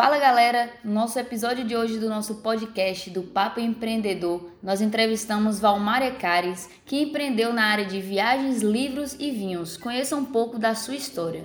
Fala 0.00 0.18
galera, 0.18 0.72
no 0.82 0.94
nosso 0.94 1.18
episódio 1.18 1.62
de 1.62 1.76
hoje 1.76 1.98
do 1.98 2.08
nosso 2.08 2.36
podcast 2.36 3.10
do 3.10 3.22
Papo 3.22 3.60
Empreendedor, 3.60 4.50
nós 4.62 4.80
entrevistamos 4.80 5.60
Valmar 5.60 6.02
Ecares, 6.02 6.70
que 6.86 7.02
empreendeu 7.02 7.52
na 7.52 7.64
área 7.66 7.84
de 7.84 8.00
viagens, 8.00 8.62
livros 8.62 9.14
e 9.18 9.30
vinhos. 9.30 9.76
Conheça 9.76 10.16
um 10.16 10.24
pouco 10.24 10.58
da 10.58 10.74
sua 10.74 10.94
história. 10.94 11.44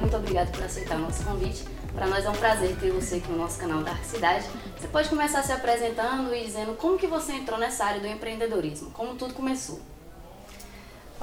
Muito 0.00 0.16
obrigada 0.16 0.52
por 0.52 0.62
aceitar 0.62 0.94
o 0.98 1.00
nosso 1.00 1.24
convite. 1.24 1.64
Para 1.92 2.06
nós 2.06 2.24
é 2.24 2.30
um 2.30 2.34
prazer 2.34 2.76
ter 2.76 2.92
você 2.92 3.16
aqui 3.16 3.28
no 3.28 3.38
nosso 3.38 3.58
canal 3.58 3.82
da 3.82 3.96
Cidade. 3.96 4.46
Você 4.78 4.86
pode 4.86 5.08
começar 5.08 5.42
se 5.42 5.50
apresentando 5.50 6.32
e 6.32 6.44
dizendo 6.44 6.74
como 6.74 6.96
que 6.96 7.08
você 7.08 7.32
entrou 7.32 7.58
nessa 7.58 7.84
área 7.84 8.00
do 8.00 8.06
empreendedorismo, 8.06 8.92
como 8.92 9.16
tudo 9.16 9.34
começou. 9.34 9.80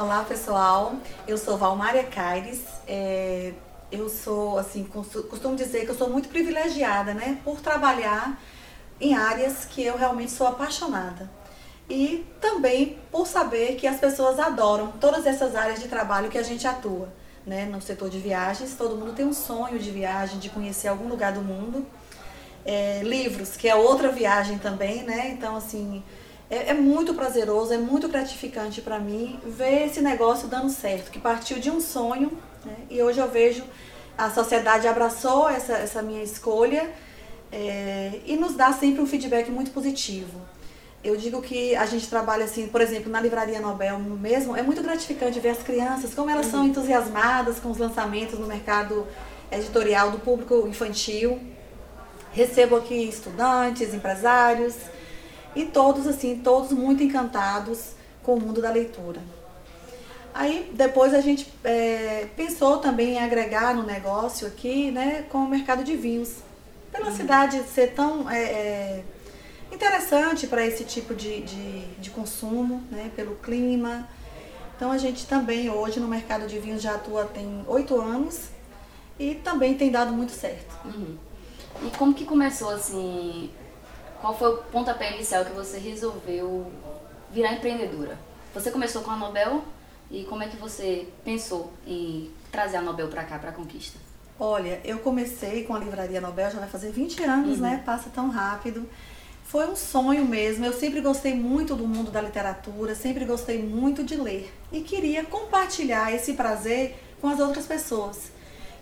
Olá 0.02 0.23
pessoal, 0.23 0.95
eu 1.27 1.38
sou 1.38 1.59
Valmária 1.59 2.04
Caires. 2.04 2.61
É, 2.87 3.54
eu 3.91 4.10
sou, 4.10 4.57
assim, 4.57 4.83
costumo 4.83 5.55
dizer 5.55 5.86
que 5.86 5.91
eu 5.91 5.96
sou 5.96 6.10
muito 6.10 6.27
privilegiada, 6.27 7.14
né, 7.14 7.37
por 7.43 7.61
trabalhar 7.61 8.41
em 9.00 9.14
áreas 9.14 9.64
que 9.64 9.83
eu 9.83 9.96
realmente 9.96 10.32
sou 10.32 10.47
apaixonada. 10.47 11.29
E 11.87 12.25
também 12.41 12.97
por 13.11 13.27
saber 13.27 13.75
que 13.75 13.86
as 13.86 14.00
pessoas 14.00 14.39
adoram 14.39 14.91
todas 15.00 15.27
essas 15.27 15.55
áreas 15.55 15.79
de 15.79 15.87
trabalho 15.87 16.32
que 16.32 16.38
a 16.39 16.43
gente 16.43 16.65
atua, 16.65 17.13
né, 17.46 17.65
no 17.65 17.79
setor 17.79 18.10
de 18.10 18.18
viagens. 18.18 18.74
Todo 18.75 18.96
mundo 18.96 19.13
tem 19.13 19.27
um 19.27 19.33
sonho 19.33 19.77
de 19.77 19.91
viagem, 19.91 20.39
de 20.39 20.49
conhecer 20.49 20.88
algum 20.88 21.07
lugar 21.07 21.32
do 21.32 21.43
mundo. 21.43 21.86
É, 22.65 23.02
livros, 23.04 23.55
que 23.55 23.69
é 23.69 23.75
outra 23.75 24.10
viagem 24.10 24.57
também, 24.57 25.04
né? 25.04 25.29
Então, 25.29 25.55
assim, 25.55 26.04
é, 26.51 26.71
é 26.71 26.73
muito 26.73 27.14
prazeroso, 27.14 27.73
é 27.73 27.78
muito 27.78 28.10
gratificante 28.10 28.82
para 28.82 29.00
mim 29.00 29.39
ver 29.46 29.87
esse 29.87 30.01
negócio 30.01 30.50
dando 30.50 30.69
certo, 30.69 31.10
que 31.10 31.19
partiu 31.19 31.57
de 31.60 31.71
um 31.71 31.79
sonho 31.79 32.38
né? 32.66 32.75
e 32.89 33.02
hoje 33.02 33.19
eu 33.19 33.27
vejo 33.30 33.64
a 34.17 34.30
sociedade 34.30 34.88
abraçou 34.88 35.49
essa, 35.49 35.73
essa 35.73 36.02
minha 36.02 36.22
escolha 36.22 36.91
é, 37.52 38.19
e 38.25 38.35
nos 38.35 38.53
dá 38.53 38.72
sempre 38.73 39.02
um 39.02 39.07
feedback 39.07 39.49
muito 39.49 39.72
positivo. 39.72 40.41
Eu 41.03 41.17
digo 41.17 41.41
que 41.41 41.75
a 41.75 41.85
gente 41.85 42.07
trabalha 42.07 42.45
assim, 42.45 42.67
por 42.67 42.79
exemplo, 42.81 43.11
na 43.11 43.19
Livraria 43.19 43.59
Nobel 43.59 43.97
mesmo, 43.97 44.55
é 44.55 44.61
muito 44.61 44.83
gratificante 44.83 45.39
ver 45.39 45.49
as 45.49 45.63
crianças, 45.63 46.13
como 46.13 46.29
elas 46.29 46.45
uhum. 46.47 46.52
são 46.52 46.66
entusiasmadas 46.66 47.59
com 47.59 47.72
os 47.72 47.77
lançamentos 47.77 48.38
no 48.38 48.45
mercado 48.45 49.07
editorial 49.52 50.11
do 50.11 50.19
público 50.19 50.67
infantil. 50.67 51.39
Recebo 52.31 52.75
aqui 52.75 52.94
estudantes, 52.94 53.94
empresários, 53.94 54.75
e 55.55 55.66
todos 55.66 56.07
assim, 56.07 56.39
todos 56.44 56.71
muito 56.71 57.03
encantados 57.03 57.91
com 58.23 58.35
o 58.35 58.39
mundo 58.39 58.61
da 58.61 58.71
leitura. 58.71 59.21
Aí 60.33 60.71
depois 60.73 61.13
a 61.13 61.19
gente 61.19 61.52
é, 61.63 62.27
pensou 62.35 62.77
também 62.77 63.16
em 63.16 63.19
agregar 63.19 63.75
no 63.75 63.83
negócio 63.83 64.47
aqui, 64.47 64.89
né, 64.91 65.25
com 65.29 65.39
o 65.39 65.49
mercado 65.49 65.83
de 65.83 65.95
vinhos. 65.95 66.38
Pela 66.91 67.07
uhum. 67.07 67.16
cidade 67.16 67.61
ser 67.73 67.94
tão 67.94 68.29
é, 68.29 68.44
é, 68.44 69.03
interessante 69.72 70.47
para 70.47 70.66
esse 70.66 70.83
tipo 70.83 71.13
de, 71.13 71.41
de, 71.41 71.85
de, 71.95 72.09
consumo, 72.09 72.83
né, 72.89 73.11
pelo 73.16 73.35
clima. 73.35 74.07
Então 74.75 74.91
a 74.91 74.97
gente 74.97 75.27
também 75.27 75.69
hoje 75.69 75.99
no 75.99 76.07
mercado 76.07 76.47
de 76.47 76.59
vinhos 76.59 76.81
já 76.81 76.95
atua 76.95 77.25
tem 77.25 77.63
oito 77.67 77.99
anos 77.99 78.49
e 79.19 79.35
também 79.35 79.75
tem 79.75 79.91
dado 79.91 80.13
muito 80.13 80.31
certo. 80.31 80.75
Uhum. 80.85 81.17
E 81.83 81.97
como 81.97 82.13
que 82.13 82.25
começou 82.25 82.69
assim 82.69 83.49
qual 84.22 84.38
foi 84.38 84.53
o 84.53 84.58
pontapé 84.58 85.16
inicial 85.16 85.44
que 85.44 85.52
você 85.52 85.80
resolveu 85.80 86.72
virar 87.31 87.53
empreendedora? 87.53 88.17
Você 88.53 88.69
começou 88.69 89.02
com 89.02 89.11
a 89.11 89.16
Nobel 89.16 89.63
e 90.11 90.23
como 90.23 90.44
é 90.44 90.47
que 90.47 90.58
você 90.58 91.08
pensou 91.25 91.73
em 91.88 92.30
trazer 92.52 92.78
a 92.78 92.81
Nobel 92.81 93.08
para 93.08 93.23
cá, 93.23 93.39
para 93.39 93.50
a 93.50 93.53
Conquista? 93.53 93.97
Olha, 94.39 94.80
eu 94.83 95.00
comecei 95.00 95.63
com 95.63 95.73
a 95.73 95.80
Livraria 95.80 96.22
Nobel, 96.22 96.52
já 96.52 96.59
vai 96.59 96.69
fazer 96.69 96.91
20 96.91 97.23
anos, 97.23 97.58
uhum. 97.58 97.63
né? 97.63 97.81
Passa 97.86 98.09
tão 98.09 98.29
rápido. 98.29 98.88
Foi 99.44 99.68
um 99.68 99.75
sonho 99.75 100.25
mesmo. 100.25 100.66
Eu 100.66 100.74
sempre 100.74 101.01
gostei 101.01 101.34
muito 101.34 101.75
do 101.75 101.88
mundo 101.88 102.12
da 102.12 102.22
literatura, 102.22 102.95
sempre 102.95 103.25
gostei 103.25 103.62
muito 103.62 104.03
de 104.03 104.16
ler 104.16 104.53
e 104.72 104.81
queria 104.81 105.24
compartilhar 105.25 106.13
esse 106.13 106.34
prazer 106.34 106.95
com 107.19 107.28
as 107.28 107.40
outras 107.40 107.66
pessoas. 107.66 108.31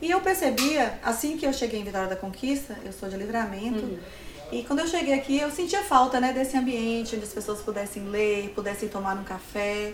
E 0.02 0.10
eu 0.10 0.22
percebia, 0.22 0.98
assim 1.04 1.38
que 1.38 1.46
eu 1.46 1.52
cheguei 1.52 1.82
em 1.82 1.84
Vitória 1.84 2.08
da 2.08 2.16
Conquista, 2.16 2.78
eu 2.86 2.94
sou 2.94 3.10
de 3.10 3.18
livramento, 3.18 3.86
uhum. 3.86 4.00
E 4.52 4.64
quando 4.64 4.80
eu 4.80 4.88
cheguei 4.88 5.14
aqui, 5.14 5.40
eu 5.40 5.52
sentia 5.52 5.84
falta 5.84 6.20
né, 6.20 6.34
desse 6.34 6.58
ambiente 6.58 7.16
onde 7.16 7.24
as 7.24 7.34
pessoas 7.34 7.62
pudessem 7.62 8.04
ler, 8.10 8.50
pudessem 8.56 8.90
tomar 8.90 9.16
um 9.16 9.24
café. 9.24 9.94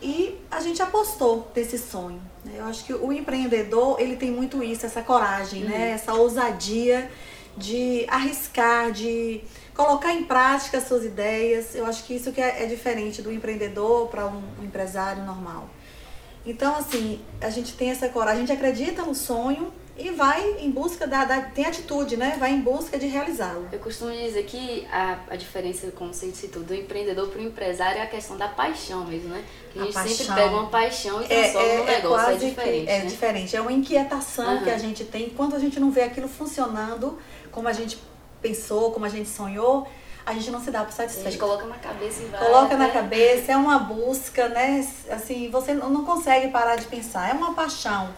E 0.00 0.38
a 0.50 0.60
gente 0.60 0.80
apostou 0.80 1.50
desse 1.52 1.76
sonho. 1.76 2.20
Né? 2.44 2.54
Eu 2.58 2.64
acho 2.66 2.84
que 2.84 2.94
o 2.94 3.12
empreendedor, 3.12 4.00
ele 4.00 4.16
tem 4.16 4.30
muito 4.30 4.62
isso, 4.62 4.86
essa 4.86 5.02
coragem, 5.02 5.64
né? 5.64 5.72
uhum. 5.72 5.78
né? 5.78 5.90
essa 5.90 6.14
ousadia 6.14 7.10
de 7.56 8.06
arriscar, 8.08 8.92
de 8.92 9.42
colocar 9.74 10.14
em 10.14 10.24
prática 10.24 10.78
as 10.78 10.84
suas 10.86 11.04
ideias. 11.04 11.74
Eu 11.74 11.86
acho 11.86 12.04
que 12.04 12.14
isso 12.14 12.32
que 12.32 12.40
é, 12.40 12.62
é 12.62 12.66
diferente 12.66 13.20
do 13.20 13.32
empreendedor 13.32 14.08
para 14.08 14.26
um 14.26 14.42
empresário 14.62 15.24
normal. 15.24 15.68
Então, 16.46 16.76
assim, 16.76 17.20
a 17.40 17.50
gente 17.50 17.74
tem 17.74 17.90
essa 17.90 18.08
coragem, 18.08 18.44
a 18.44 18.46
gente 18.46 18.56
acredita 18.56 19.02
no 19.02 19.14
sonho 19.14 19.72
e 20.00 20.10
vai 20.10 20.56
em 20.60 20.70
busca 20.70 21.06
da, 21.06 21.24
da, 21.24 21.40
tem 21.40 21.66
atitude, 21.66 22.16
né? 22.16 22.36
Vai 22.38 22.52
em 22.52 22.60
busca 22.60 22.98
de 22.98 23.06
realizá-lo. 23.06 23.68
Eu 23.70 23.78
costumo 23.78 24.10
dizer 24.10 24.44
que 24.44 24.86
a, 24.90 25.18
a 25.30 25.36
diferença, 25.36 25.90
como 25.92 26.12
você 26.12 26.30
tudo, 26.48 26.66
do 26.66 26.74
empreendedor 26.74 27.28
para 27.28 27.40
o 27.40 27.44
empresário 27.44 27.98
é 27.98 28.02
a 28.02 28.06
questão 28.06 28.36
da 28.36 28.48
paixão 28.48 29.04
mesmo, 29.04 29.28
né? 29.28 29.44
Que 29.72 29.78
a, 29.78 29.82
a 29.82 29.84
gente 29.84 29.94
paixão. 29.94 30.16
sempre 30.16 30.34
pega 30.34 30.54
uma 30.54 30.66
paixão 30.66 31.22
e 31.22 31.26
transforma 31.26 31.68
é, 31.68 31.74
é, 31.74 31.80
é 31.80 31.96
negócio, 31.96 32.30
é, 32.30 32.36
diferente. 32.36 32.88
É 32.88 32.98
né? 32.98 33.06
diferente, 33.06 33.56
é 33.56 33.60
uma 33.60 33.72
inquietação 33.72 34.56
uhum. 34.56 34.64
que 34.64 34.70
a 34.70 34.78
gente 34.78 35.04
tem 35.04 35.30
quando 35.30 35.54
a 35.54 35.58
gente 35.58 35.78
não 35.78 35.90
vê 35.90 36.02
aquilo 36.02 36.28
funcionando 36.28 37.18
como 37.50 37.68
a 37.68 37.72
gente 37.72 37.98
pensou, 38.40 38.92
como 38.92 39.04
a 39.04 39.08
gente 39.08 39.28
sonhou. 39.28 39.86
A 40.24 40.34
gente 40.34 40.50
não 40.50 40.62
se 40.62 40.70
dá 40.70 40.84
por 40.84 40.92
satisfeito. 40.92 41.26
A 41.26 41.30
gente 41.30 41.40
coloca 41.40 41.66
na 41.66 41.78
cabeça 41.78 42.22
e 42.22 42.26
vai. 42.26 42.40
Coloca 42.40 42.76
na 42.76 42.90
cabeça, 42.90 43.52
é 43.52 43.56
uma 43.56 43.78
busca, 43.78 44.48
né? 44.48 44.86
Assim, 45.10 45.50
você 45.50 45.74
não 45.74 46.04
consegue 46.04 46.48
parar 46.48 46.76
de 46.76 46.86
pensar. 46.86 47.30
É 47.30 47.32
uma 47.32 47.54
paixão. 47.54 48.10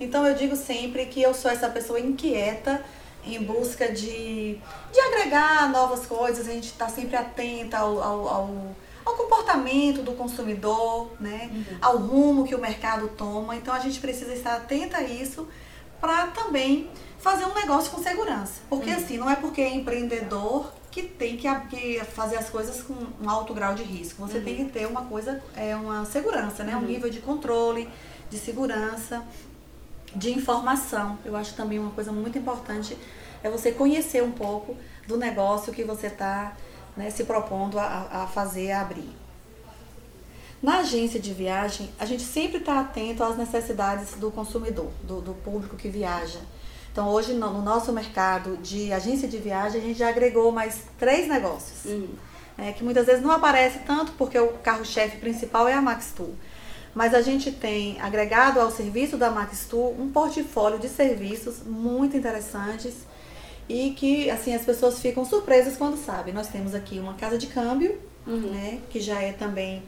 Então 0.00 0.26
eu 0.26 0.34
digo 0.34 0.56
sempre 0.56 1.06
que 1.06 1.20
eu 1.20 1.34
sou 1.34 1.50
essa 1.50 1.68
pessoa 1.68 1.98
inquieta 1.98 2.84
em 3.24 3.42
busca 3.42 3.90
de, 3.92 4.58
de 4.92 5.00
agregar 5.00 5.70
novas 5.70 6.06
coisas, 6.06 6.48
a 6.48 6.52
gente 6.52 6.66
está 6.68 6.88
sempre 6.88 7.16
atenta 7.16 7.78
ao, 7.78 8.00
ao, 8.02 8.28
ao, 8.28 8.76
ao, 9.04 9.14
comportamento 9.14 10.02
do 10.02 10.12
consumidor, 10.12 11.10
né? 11.20 11.50
Uhum. 11.52 11.78
ao 11.80 11.96
rumo 11.98 12.46
que 12.46 12.54
o 12.54 12.60
mercado 12.60 13.08
toma. 13.08 13.56
Então 13.56 13.74
a 13.74 13.80
gente 13.80 14.00
precisa 14.00 14.32
estar 14.32 14.56
atenta 14.56 14.98
a 14.98 15.02
isso 15.02 15.46
para 16.00 16.28
também 16.28 16.88
fazer 17.18 17.44
um 17.44 17.54
negócio 17.54 17.90
com 17.90 18.02
segurança. 18.02 18.60
Porque 18.68 18.90
uhum. 18.90 18.96
assim, 18.96 19.18
não 19.18 19.28
é 19.28 19.36
porque 19.36 19.60
é 19.60 19.74
empreendedor 19.74 20.72
que 20.90 21.02
tem 21.02 21.36
que, 21.36 21.48
que, 21.68 22.04
fazer 22.04 22.36
as 22.36 22.48
coisas 22.48 22.82
com 22.82 22.94
um 23.20 23.28
alto 23.28 23.52
grau 23.52 23.74
de 23.74 23.82
risco. 23.82 24.26
Você 24.26 24.38
uhum. 24.38 24.44
tem 24.44 24.56
que 24.56 24.72
ter 24.72 24.86
uma 24.86 25.02
coisa, 25.02 25.42
é 25.54 25.76
uma 25.76 26.04
segurança, 26.06 26.64
né? 26.64 26.74
um 26.74 26.80
uhum. 26.80 26.86
nível 26.86 27.10
de 27.10 27.18
controle, 27.18 27.88
de 28.30 28.38
segurança 28.38 29.24
de 30.14 30.32
informação. 30.32 31.18
Eu 31.24 31.36
acho 31.36 31.54
também 31.54 31.78
uma 31.78 31.90
coisa 31.90 32.12
muito 32.12 32.38
importante 32.38 32.96
é 33.42 33.50
você 33.50 33.72
conhecer 33.72 34.22
um 34.22 34.32
pouco 34.32 34.76
do 35.06 35.16
negócio 35.16 35.72
que 35.72 35.84
você 35.84 36.08
está 36.08 36.56
né, 36.96 37.10
se 37.10 37.24
propondo 37.24 37.78
a, 37.78 38.08
a 38.10 38.26
fazer, 38.26 38.72
a 38.72 38.80
abrir. 38.80 39.10
Na 40.60 40.78
agência 40.78 41.20
de 41.20 41.32
viagem, 41.32 41.88
a 42.00 42.04
gente 42.04 42.22
sempre 42.24 42.58
está 42.58 42.80
atento 42.80 43.22
às 43.22 43.36
necessidades 43.36 44.14
do 44.14 44.30
consumidor, 44.30 44.90
do, 45.04 45.20
do 45.20 45.34
público 45.34 45.76
que 45.76 45.88
viaja. 45.88 46.40
Então, 46.90 47.08
hoje, 47.08 47.32
no, 47.32 47.52
no, 47.52 47.62
nosso 47.62 47.92
mercado 47.92 48.56
de 48.56 48.92
agência 48.92 49.28
de 49.28 49.38
viagem, 49.38 49.80
a 49.80 49.84
gente 49.84 49.98
já 50.00 50.08
agregou 50.08 50.50
mais 50.50 50.82
três 50.98 51.28
negócios. 51.28 51.84
Uhum. 51.84 52.08
É, 52.56 52.72
que 52.72 52.82
muitas 52.82 53.06
vezes 53.06 53.22
não 53.22 53.30
aparece 53.30 53.78
tanto 53.86 54.10
porque 54.12 54.36
o 54.36 54.48
carro-chefe 54.54 55.18
principal 55.18 55.68
é 55.68 55.74
a 55.74 55.80
Max 55.80 56.12
Tour 56.16 56.30
mas 56.98 57.14
a 57.14 57.22
gente 57.22 57.52
tem 57.52 57.96
agregado 58.00 58.58
ao 58.58 58.72
serviço 58.72 59.16
da 59.16 59.30
Maxtour 59.30 59.94
um 60.00 60.10
portfólio 60.10 60.80
de 60.80 60.88
serviços 60.88 61.62
muito 61.64 62.16
interessantes 62.16 62.92
e 63.68 63.90
que 63.90 64.28
assim 64.28 64.52
as 64.52 64.62
pessoas 64.62 64.98
ficam 64.98 65.24
surpresas 65.24 65.76
quando 65.76 65.96
sabem. 65.96 66.34
Nós 66.34 66.48
temos 66.48 66.74
aqui 66.74 66.98
uma 66.98 67.14
casa 67.14 67.38
de 67.38 67.46
câmbio, 67.46 67.96
uhum. 68.26 68.50
né, 68.50 68.80
que 68.90 68.98
já 68.98 69.22
é 69.22 69.30
também 69.30 69.80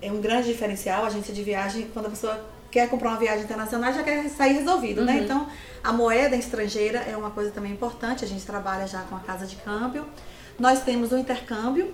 é 0.00 0.12
um 0.12 0.20
grande 0.20 0.52
diferencial. 0.52 1.02
A 1.02 1.08
agência 1.08 1.34
de 1.34 1.42
viagem, 1.42 1.88
quando 1.92 2.06
a 2.06 2.10
pessoa 2.10 2.40
quer 2.70 2.88
comprar 2.88 3.08
uma 3.08 3.18
viagem 3.18 3.42
internacional, 3.42 3.92
já 3.92 4.04
quer 4.04 4.28
sair 4.28 4.52
resolvido, 4.52 5.04
né? 5.04 5.14
uhum. 5.14 5.18
né? 5.18 5.24
Então, 5.24 5.48
a 5.82 5.92
moeda 5.92 6.36
estrangeira 6.36 7.00
é 7.00 7.16
uma 7.16 7.32
coisa 7.32 7.50
também 7.50 7.72
importante. 7.72 8.24
A 8.24 8.28
gente 8.28 8.46
trabalha 8.46 8.86
já 8.86 9.02
com 9.02 9.16
a 9.16 9.20
casa 9.20 9.48
de 9.48 9.56
câmbio. 9.56 10.06
Nós 10.60 10.80
temos 10.84 11.10
o 11.10 11.18
intercâmbio, 11.18 11.92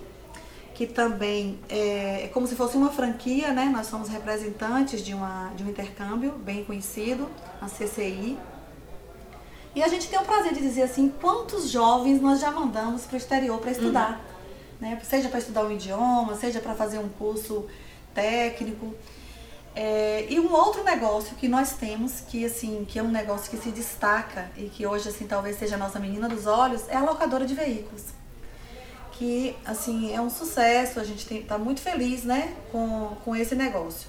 que 0.79 0.87
também 0.87 1.59
é, 1.67 2.23
é, 2.23 2.27
como 2.29 2.47
se 2.47 2.55
fosse 2.55 2.77
uma 2.77 2.89
franquia, 2.89 3.51
né? 3.51 3.65
Nós 3.65 3.87
somos 3.87 4.07
representantes 4.07 5.03
de, 5.03 5.13
uma, 5.13 5.51
de 5.53 5.61
um 5.61 5.67
intercâmbio 5.67 6.31
bem 6.31 6.63
conhecido, 6.63 7.27
a 7.59 7.65
CCI. 7.65 8.39
E 9.75 9.83
a 9.83 9.89
gente 9.89 10.07
tem 10.07 10.17
o 10.17 10.23
prazer 10.23 10.53
de 10.53 10.61
dizer 10.61 10.83
assim, 10.83 11.09
quantos 11.19 11.69
jovens 11.69 12.21
nós 12.21 12.39
já 12.39 12.49
mandamos 12.49 13.03
para 13.03 13.15
o 13.15 13.17
exterior 13.17 13.59
para 13.59 13.71
estudar. 13.71 14.11
Uhum. 14.11 14.87
Né? 14.87 15.01
Seja 15.03 15.27
para 15.27 15.39
estudar 15.39 15.65
um 15.65 15.71
idioma, 15.73 16.33
seja 16.35 16.61
para 16.61 16.73
fazer 16.73 16.99
um 16.99 17.09
curso 17.09 17.65
técnico. 18.13 18.95
É, 19.75 20.27
e 20.29 20.39
um 20.39 20.49
outro 20.53 20.81
negócio 20.85 21.35
que 21.35 21.49
nós 21.49 21.73
temos, 21.73 22.21
que 22.21 22.45
assim, 22.45 22.85
que 22.87 22.97
é 22.97 23.03
um 23.03 23.11
negócio 23.11 23.51
que 23.51 23.57
se 23.57 23.71
destaca 23.71 24.49
e 24.55 24.69
que 24.69 24.87
hoje 24.87 25.09
assim 25.09 25.27
talvez 25.27 25.59
seja 25.59 25.75
a 25.75 25.77
nossa 25.77 25.99
menina 25.99 26.29
dos 26.29 26.47
olhos, 26.47 26.87
é 26.87 26.95
a 26.95 27.01
locadora 27.01 27.45
de 27.45 27.53
veículos. 27.53 28.17
Que 29.19 29.53
assim 29.65 30.15
é 30.15 30.21
um 30.21 30.29
sucesso, 30.29 30.97
a 30.97 31.03
gente 31.03 31.31
está 31.31 31.57
muito 31.57 31.81
feliz 31.81 32.23
né, 32.23 32.55
com, 32.71 33.17
com 33.25 33.35
esse 33.35 33.53
negócio. 33.53 34.07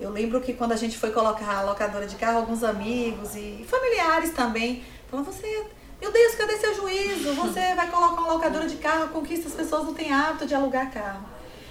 Eu 0.00 0.08
lembro 0.08 0.40
que 0.40 0.54
quando 0.54 0.72
a 0.72 0.76
gente 0.76 0.96
foi 0.96 1.10
colocar 1.10 1.58
a 1.58 1.62
locadora 1.62 2.06
de 2.06 2.16
carro, 2.16 2.38
alguns 2.38 2.64
amigos 2.64 3.36
e 3.36 3.66
familiares 3.68 4.30
também 4.30 4.82
falaram, 5.10 5.30
você, 5.30 5.66
meu 6.00 6.10
Deus, 6.10 6.34
cadê 6.36 6.56
seu 6.56 6.74
juízo? 6.74 7.34
Você 7.34 7.74
vai 7.74 7.90
colocar 7.90 8.22
uma 8.22 8.32
locadora 8.32 8.66
de 8.66 8.76
carro, 8.76 9.08
conquista 9.08 9.48
as 9.48 9.54
pessoas 9.54 9.84
não 9.84 9.92
têm 9.92 10.10
hábito 10.10 10.46
de 10.46 10.54
alugar 10.54 10.90
carro. 10.90 11.28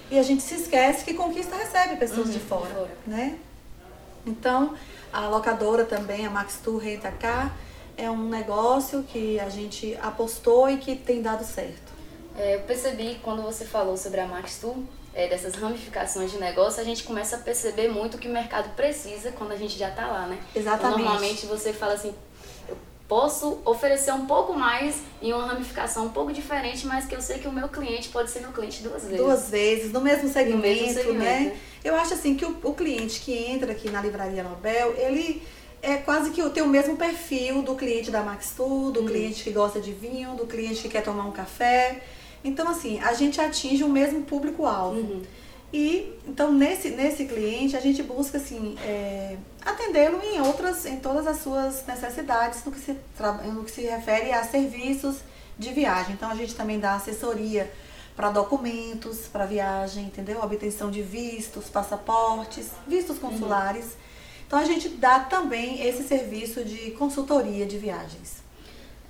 E 0.08 0.16
a 0.16 0.22
gente 0.22 0.44
se 0.44 0.54
esquece 0.54 1.04
que 1.04 1.12
conquista 1.12 1.56
recebe 1.56 1.96
pessoas 1.96 2.28
uhum, 2.28 2.32
de 2.34 2.38
fora, 2.38 2.72
fora, 2.72 2.98
né? 3.04 3.36
Então, 4.24 4.74
a 5.12 5.26
locadora 5.26 5.84
também, 5.84 6.24
a 6.24 6.30
Max 6.30 6.60
Tour 6.62 6.78
Renta 6.78 7.10
Car, 7.10 7.52
é 7.96 8.08
um 8.08 8.28
negócio 8.28 9.02
que 9.02 9.40
a 9.40 9.48
gente 9.48 9.98
apostou 10.00 10.70
e 10.70 10.78
que 10.78 10.94
tem 10.94 11.20
dado 11.20 11.44
certo. 11.44 11.99
É, 12.40 12.54
eu 12.54 12.60
percebi 12.60 13.20
quando 13.22 13.42
você 13.42 13.66
falou 13.66 13.98
sobre 13.98 14.18
a 14.18 14.26
Max 14.26 14.58
Tour, 14.58 14.76
é, 15.12 15.28
dessas 15.28 15.54
ramificações 15.56 16.30
de 16.30 16.38
negócio, 16.38 16.80
a 16.80 16.84
gente 16.84 17.04
começa 17.04 17.36
a 17.36 17.38
perceber 17.38 17.88
muito 17.88 18.16
o 18.16 18.18
que 18.18 18.28
o 18.28 18.32
mercado 18.32 18.74
precisa 18.74 19.30
quando 19.32 19.52
a 19.52 19.56
gente 19.56 19.78
já 19.78 19.90
está 19.90 20.06
lá, 20.06 20.26
né? 20.26 20.38
Exatamente. 20.56 21.00
Então, 21.00 21.04
normalmente 21.04 21.46
você 21.46 21.70
fala 21.70 21.92
assim, 21.92 22.14
posso 23.06 23.60
oferecer 23.62 24.12
um 24.12 24.24
pouco 24.24 24.54
mais 24.54 25.02
em 25.20 25.34
uma 25.34 25.44
ramificação 25.44 26.06
um 26.06 26.10
pouco 26.10 26.32
diferente, 26.32 26.86
mas 26.86 27.04
que 27.04 27.14
eu 27.14 27.20
sei 27.20 27.40
que 27.40 27.46
o 27.46 27.52
meu 27.52 27.68
cliente 27.68 28.08
pode 28.08 28.30
ser 28.30 28.40
meu 28.40 28.52
cliente 28.52 28.82
duas 28.82 29.02
vezes. 29.02 29.18
Duas 29.18 29.50
vezes, 29.50 29.92
no 29.92 30.00
mesmo 30.00 30.32
segmento, 30.32 30.56
no 30.56 30.62
mesmo 30.62 30.94
segmento. 30.94 31.20
né? 31.20 31.56
Eu 31.84 31.94
acho 31.94 32.14
assim 32.14 32.34
que 32.36 32.46
o, 32.46 32.56
o, 32.62 32.72
cliente 32.72 33.20
que 33.20 33.34
entra 33.34 33.72
aqui 33.72 33.90
na 33.90 34.00
Livraria 34.00 34.42
Nobel, 34.42 34.94
ele 34.96 35.42
é 35.82 35.96
quase 35.96 36.30
que 36.30 36.48
tem 36.50 36.62
o 36.62 36.68
mesmo 36.68 36.96
perfil 36.96 37.60
do 37.60 37.74
cliente 37.74 38.10
da 38.10 38.22
Max 38.22 38.54
Tour, 38.56 38.92
do 38.92 39.02
hum. 39.02 39.06
cliente 39.06 39.44
que 39.44 39.50
gosta 39.50 39.78
de 39.78 39.92
vinho, 39.92 40.34
do 40.36 40.46
cliente 40.46 40.80
que 40.80 40.88
quer 40.88 41.02
tomar 41.02 41.26
um 41.26 41.32
café. 41.32 42.00
Então, 42.42 42.68
assim, 42.68 42.98
a 43.00 43.12
gente 43.12 43.40
atinge 43.40 43.84
o 43.84 43.88
mesmo 43.88 44.22
público-alvo. 44.22 44.98
Uhum. 44.98 45.22
E 45.72 46.18
então 46.26 46.52
nesse, 46.52 46.90
nesse 46.90 47.26
cliente 47.26 47.76
a 47.76 47.80
gente 47.80 48.02
busca 48.02 48.38
assim 48.38 48.76
é, 48.82 49.36
atendê-lo 49.64 50.20
em 50.20 50.40
outras, 50.40 50.84
em 50.84 50.98
todas 50.98 51.26
as 51.28 51.38
suas 51.38 51.86
necessidades 51.86 52.64
no 52.64 52.72
que, 52.72 52.80
se, 52.80 52.96
no 53.52 53.64
que 53.64 53.70
se 53.70 53.82
refere 53.82 54.32
a 54.32 54.42
serviços 54.42 55.18
de 55.56 55.72
viagem. 55.72 56.14
Então 56.14 56.28
a 56.28 56.34
gente 56.34 56.56
também 56.56 56.80
dá 56.80 56.94
assessoria 56.94 57.72
para 58.16 58.30
documentos, 58.30 59.28
para 59.28 59.46
viagem, 59.46 60.06
entendeu? 60.06 60.42
Obtenção 60.42 60.90
de 60.90 61.02
vistos, 61.02 61.66
passaportes, 61.66 62.70
vistos 62.86 63.16
uhum. 63.16 63.30
consulares. 63.30 63.84
Uhum. 63.84 63.90
Então 64.48 64.58
a 64.58 64.64
gente 64.64 64.88
dá 64.88 65.20
também 65.20 65.86
esse 65.86 66.02
serviço 66.02 66.64
de 66.64 66.90
consultoria 66.92 67.64
de 67.64 67.78
viagens. 67.78 68.39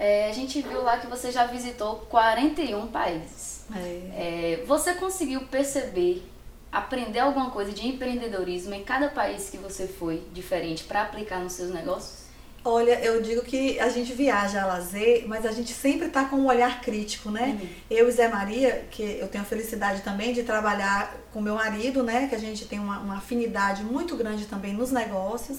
É, 0.00 0.30
a 0.30 0.32
gente 0.32 0.62
viu 0.62 0.82
lá 0.82 0.96
que 0.96 1.06
você 1.06 1.30
já 1.30 1.44
visitou 1.44 1.96
41 2.08 2.86
países. 2.86 3.66
É. 3.76 4.58
É, 4.58 4.64
você 4.66 4.94
conseguiu 4.94 5.42
perceber 5.42 6.26
aprender 6.72 7.18
alguma 7.18 7.50
coisa 7.50 7.70
de 7.70 7.86
empreendedorismo 7.86 8.72
em 8.72 8.82
cada 8.82 9.08
país 9.08 9.50
que 9.50 9.58
você 9.58 9.86
foi 9.86 10.22
diferente 10.32 10.84
para 10.84 11.02
aplicar 11.02 11.40
nos 11.40 11.52
seus 11.52 11.70
negócios? 11.70 12.30
Olha, 12.64 12.98
eu 13.00 13.20
digo 13.20 13.42
que 13.42 13.78
a 13.78 13.88
gente 13.90 14.12
viaja 14.12 14.62
a 14.62 14.66
lazer, 14.66 15.24
mas 15.26 15.44
a 15.44 15.52
gente 15.52 15.72
sempre 15.72 16.06
está 16.06 16.24
com 16.24 16.36
um 16.36 16.46
olhar 16.46 16.80
crítico, 16.80 17.30
né? 17.30 17.58
Uhum. 17.60 17.68
Eu 17.90 18.08
e 18.08 18.12
Zé 18.12 18.28
Maria, 18.28 18.86
que 18.90 19.02
eu 19.02 19.28
tenho 19.28 19.42
a 19.42 19.46
felicidade 19.46 20.00
também 20.00 20.32
de 20.32 20.42
trabalhar 20.42 21.14
com 21.32 21.42
meu 21.42 21.56
marido, 21.56 22.02
né? 22.02 22.26
Que 22.26 22.34
a 22.34 22.38
gente 22.38 22.64
tem 22.66 22.78
uma, 22.78 23.00
uma 23.00 23.16
afinidade 23.16 23.82
muito 23.82 24.16
grande 24.16 24.46
também 24.46 24.72
nos 24.72 24.90
negócios, 24.90 25.58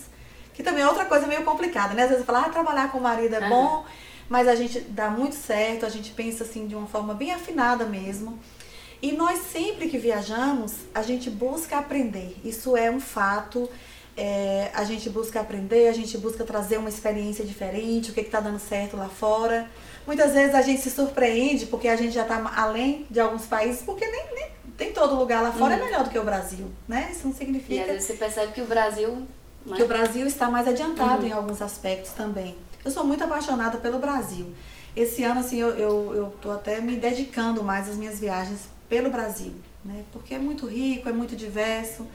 que 0.53 0.63
também 0.63 0.83
é 0.83 0.87
outra 0.87 1.05
coisa 1.05 1.27
meio 1.27 1.43
complicada, 1.43 1.93
né? 1.93 2.03
Às 2.03 2.09
vezes 2.09 2.25
falar, 2.25 2.45
ah, 2.45 2.49
trabalhar 2.49 2.91
com 2.91 2.99
o 2.99 3.01
marido 3.01 3.35
é 3.35 3.39
uhum. 3.41 3.49
bom, 3.49 3.85
mas 4.31 4.47
a 4.47 4.55
gente 4.55 4.79
dá 4.79 5.09
muito 5.09 5.35
certo, 5.35 5.85
a 5.85 5.89
gente 5.89 6.11
pensa 6.11 6.45
assim 6.45 6.65
de 6.65 6.73
uma 6.73 6.87
forma 6.87 7.13
bem 7.13 7.33
afinada 7.33 7.85
mesmo. 7.85 8.39
E 9.01 9.11
nós 9.11 9.39
sempre 9.51 9.89
que 9.89 9.97
viajamos, 9.97 10.71
a 10.95 11.01
gente 11.01 11.29
busca 11.29 11.77
aprender. 11.77 12.37
Isso 12.41 12.77
é 12.77 12.89
um 12.89 13.01
fato. 13.01 13.69
É, 14.15 14.71
a 14.73 14.85
gente 14.85 15.09
busca 15.09 15.41
aprender, 15.41 15.89
a 15.89 15.91
gente 15.91 16.17
busca 16.17 16.45
trazer 16.45 16.77
uma 16.77 16.87
experiência 16.87 17.43
diferente, 17.43 18.11
o 18.11 18.13
que 18.13 18.21
está 18.21 18.39
dando 18.39 18.57
certo 18.57 18.95
lá 18.95 19.09
fora. 19.09 19.69
Muitas 20.07 20.31
vezes 20.31 20.55
a 20.55 20.61
gente 20.61 20.79
se 20.79 20.91
surpreende 20.91 21.65
porque 21.65 21.89
a 21.89 21.97
gente 21.97 22.13
já 22.13 22.21
está 22.21 22.53
além 22.55 23.05
de 23.11 23.19
alguns 23.19 23.45
países, 23.45 23.81
porque 23.81 24.05
nem, 24.07 24.33
nem 24.33 24.47
tem 24.77 24.93
todo 24.93 25.13
lugar 25.13 25.43
lá 25.43 25.51
fora 25.51 25.75
uhum. 25.75 25.81
é 25.81 25.85
melhor 25.87 26.05
do 26.05 26.09
que 26.09 26.17
o 26.17 26.23
Brasil, 26.23 26.71
né? 26.87 27.09
Isso 27.11 27.27
não 27.27 27.35
significa. 27.35 27.73
E 27.73 27.81
às 27.81 27.87
vezes 27.87 28.03
você 28.05 28.13
percebe 28.13 28.53
que 28.53 28.61
o 28.61 28.65
Brasil. 28.65 29.27
Né? 29.65 29.75
Que 29.75 29.83
o 29.83 29.87
Brasil 29.87 30.25
está 30.25 30.49
mais 30.49 30.69
adiantado 30.69 31.23
uhum. 31.23 31.27
em 31.27 31.31
alguns 31.33 31.61
aspectos 31.61 32.13
também. 32.13 32.55
Eu 32.83 32.91
sou 32.91 33.03
muito 33.03 33.23
apaixonada 33.23 33.77
pelo 33.77 33.99
Brasil. 33.99 34.53
Esse 34.95 35.23
ano, 35.23 35.39
assim, 35.39 35.59
eu, 35.59 35.69
eu, 35.69 36.15
eu 36.15 36.33
tô 36.41 36.51
até 36.51 36.81
me 36.81 36.95
dedicando 36.95 37.63
mais 37.63 37.87
às 37.87 37.95
minhas 37.95 38.19
viagens 38.19 38.67
pelo 38.89 39.09
Brasil, 39.09 39.53
né? 39.85 40.03
Porque 40.11 40.33
é 40.33 40.39
muito 40.39 40.65
rico, 40.65 41.07
é 41.07 41.13
muito 41.13 41.35
diverso. 41.35 42.05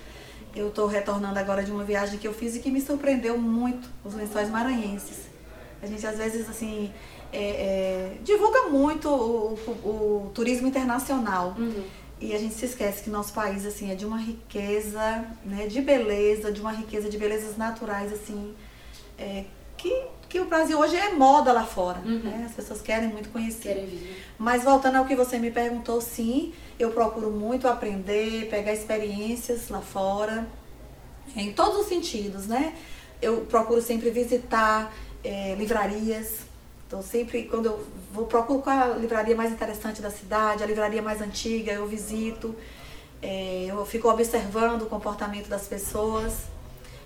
Eu 0.54 0.68
estou 0.68 0.86
retornando 0.86 1.38
agora 1.38 1.62
de 1.62 1.70
uma 1.70 1.84
viagem 1.84 2.18
que 2.18 2.26
eu 2.26 2.34
fiz 2.34 2.56
e 2.56 2.60
que 2.60 2.70
me 2.70 2.80
surpreendeu 2.80 3.38
muito, 3.38 3.88
os 4.04 4.14
lençóis 4.14 4.50
maranhenses. 4.50 5.26
A 5.82 5.86
gente 5.86 6.06
às 6.06 6.18
vezes 6.18 6.48
assim 6.48 6.92
é, 7.32 7.38
é, 7.38 8.16
divulga 8.22 8.62
muito 8.69 9.08
o, 9.08 9.54
o, 9.54 10.26
o 10.26 10.30
turismo 10.34 10.66
internacional. 10.66 11.54
Uhum. 11.58 11.84
E 12.19 12.34
a 12.34 12.38
gente 12.38 12.54
se 12.54 12.64
esquece 12.64 13.02
que 13.02 13.10
nosso 13.10 13.32
país 13.32 13.66
assim 13.66 13.90
é 13.90 13.94
de 13.94 14.06
uma 14.06 14.19
riqueza, 14.19 15.26
né, 15.44 15.66
de 15.66 15.82
beleza, 15.82 16.50
de 16.50 16.60
uma 16.60 16.72
riqueza 16.72 17.10
de 17.10 17.19
belezas 17.19 17.58
naturais 17.58 18.10
assim, 18.10 18.54
é, 19.19 19.44
que 19.76 19.90
que 20.36 20.40
o 20.40 20.44
Brasil 20.44 20.78
hoje 20.78 20.94
é 20.94 21.14
moda 21.14 21.50
lá 21.50 21.64
fora. 21.64 21.98
Uhum. 22.04 22.18
Né? 22.18 22.44
As 22.46 22.52
pessoas 22.52 22.82
querem 22.82 23.08
muito 23.08 23.30
conhecer. 23.30 23.68
Querem 23.68 23.86
vir. 23.86 24.22
Mas 24.38 24.62
voltando 24.62 24.96
ao 24.96 25.06
que 25.06 25.16
você 25.16 25.38
me 25.38 25.50
perguntou, 25.50 25.98
sim, 26.00 26.52
eu 26.78 26.90
procuro 26.90 27.30
muito 27.30 27.66
aprender, 27.66 28.46
pegar 28.50 28.74
experiências 28.74 29.70
lá 29.70 29.80
fora, 29.80 30.46
em 31.34 31.52
todos 31.52 31.80
os 31.80 31.86
sentidos, 31.86 32.46
né? 32.46 32.74
Eu 33.20 33.46
procuro 33.46 33.80
sempre 33.80 34.10
visitar 34.10 34.92
é, 35.24 35.54
livrarias. 35.54 36.40
Então, 36.86 37.00
sempre 37.00 37.44
quando 37.44 37.66
eu 37.66 37.86
vou, 38.12 38.26
procuro 38.26 38.60
qual 38.60 38.76
é 38.76 38.82
a 38.82 38.94
livraria 38.94 39.34
mais 39.34 39.50
interessante 39.50 40.02
da 40.02 40.10
cidade, 40.10 40.62
a 40.62 40.66
livraria 40.66 41.00
mais 41.00 41.22
antiga, 41.22 41.72
eu 41.72 41.86
visito. 41.86 42.54
É, 43.22 43.66
eu 43.70 43.86
fico 43.86 44.08
observando 44.10 44.82
o 44.82 44.86
comportamento 44.86 45.48
das 45.48 45.66
pessoas 45.66 46.56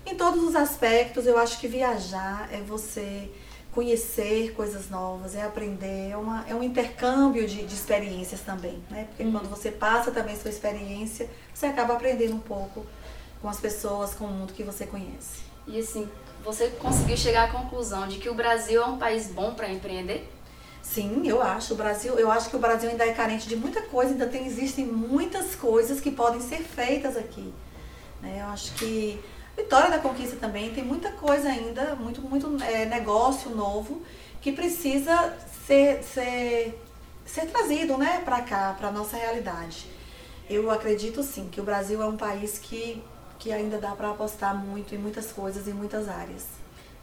em 0.05 0.15
todos 0.15 0.43
os 0.43 0.55
aspectos, 0.55 1.25
eu 1.27 1.37
acho 1.37 1.59
que 1.59 1.67
viajar 1.67 2.49
é 2.51 2.61
você 2.61 3.29
conhecer 3.71 4.53
coisas 4.53 4.89
novas, 4.89 5.33
é 5.33 5.43
aprender, 5.43 6.11
é, 6.11 6.17
uma, 6.17 6.45
é 6.47 6.53
um 6.53 6.61
intercâmbio 6.61 7.47
de, 7.47 7.65
de 7.65 7.73
experiências 7.73 8.41
também, 8.41 8.83
né? 8.89 9.05
Porque 9.05 9.23
uhum. 9.23 9.31
quando 9.31 9.49
você 9.49 9.71
passa 9.71 10.11
também 10.11 10.35
sua 10.35 10.49
experiência, 10.49 11.29
você 11.53 11.67
acaba 11.67 11.93
aprendendo 11.93 12.35
um 12.35 12.39
pouco 12.39 12.85
com 13.41 13.47
as 13.47 13.59
pessoas, 13.59 14.13
com 14.13 14.25
o 14.25 14.27
mundo 14.27 14.53
que 14.53 14.63
você 14.63 14.85
conhece. 14.85 15.43
E 15.65 15.79
assim, 15.79 16.09
você 16.43 16.67
conseguiu 16.67 17.15
chegar 17.15 17.49
à 17.49 17.51
conclusão 17.51 18.07
de 18.07 18.17
que 18.17 18.29
o 18.29 18.33
Brasil 18.33 18.81
é 18.81 18.85
um 18.85 18.97
país 18.97 19.27
bom 19.27 19.53
para 19.53 19.71
empreender? 19.71 20.29
Sim, 20.81 21.21
eu 21.25 21.41
acho. 21.41 21.73
O 21.73 21.77
Brasil, 21.77 22.19
eu 22.19 22.29
acho 22.29 22.49
que 22.49 22.55
o 22.55 22.59
Brasil 22.59 22.89
ainda 22.89 23.05
é 23.05 23.13
carente 23.13 23.47
de 23.47 23.55
muita 23.55 23.81
coisa, 23.83 24.11
ainda 24.11 24.27
tem, 24.27 24.45
existem 24.45 24.85
muitas 24.85 25.55
coisas 25.55 26.01
que 26.01 26.11
podem 26.11 26.41
ser 26.41 26.59
feitas 26.59 27.15
aqui. 27.15 27.53
Né? 28.21 28.39
Eu 28.41 28.47
acho 28.47 28.73
que 28.73 29.19
Vitória 29.55 29.89
da 29.89 29.99
Conquista 29.99 30.35
também 30.37 30.73
tem 30.73 30.83
muita 30.83 31.11
coisa 31.11 31.49
ainda, 31.49 31.95
muito, 31.95 32.21
muito 32.21 32.63
é, 32.63 32.85
negócio 32.85 33.51
novo 33.51 34.01
que 34.41 34.51
precisa 34.51 35.37
ser, 35.67 36.03
ser, 36.03 36.81
ser 37.25 37.45
trazido 37.47 37.97
né, 37.97 38.21
para 38.25 38.41
cá, 38.41 38.75
para 38.77 38.87
a 38.87 38.91
nossa 38.91 39.17
realidade. 39.17 39.85
Eu 40.49 40.69
acredito 40.71 41.21
sim 41.23 41.47
que 41.49 41.61
o 41.61 41.63
Brasil 41.63 42.01
é 42.01 42.05
um 42.05 42.17
país 42.17 42.57
que, 42.57 43.01
que 43.37 43.51
ainda 43.51 43.77
dá 43.77 43.91
para 43.91 44.09
apostar 44.09 44.55
muito 44.55 44.95
em 44.95 44.97
muitas 44.97 45.31
coisas, 45.31 45.67
em 45.67 45.73
muitas 45.73 46.09
áreas. 46.09 46.47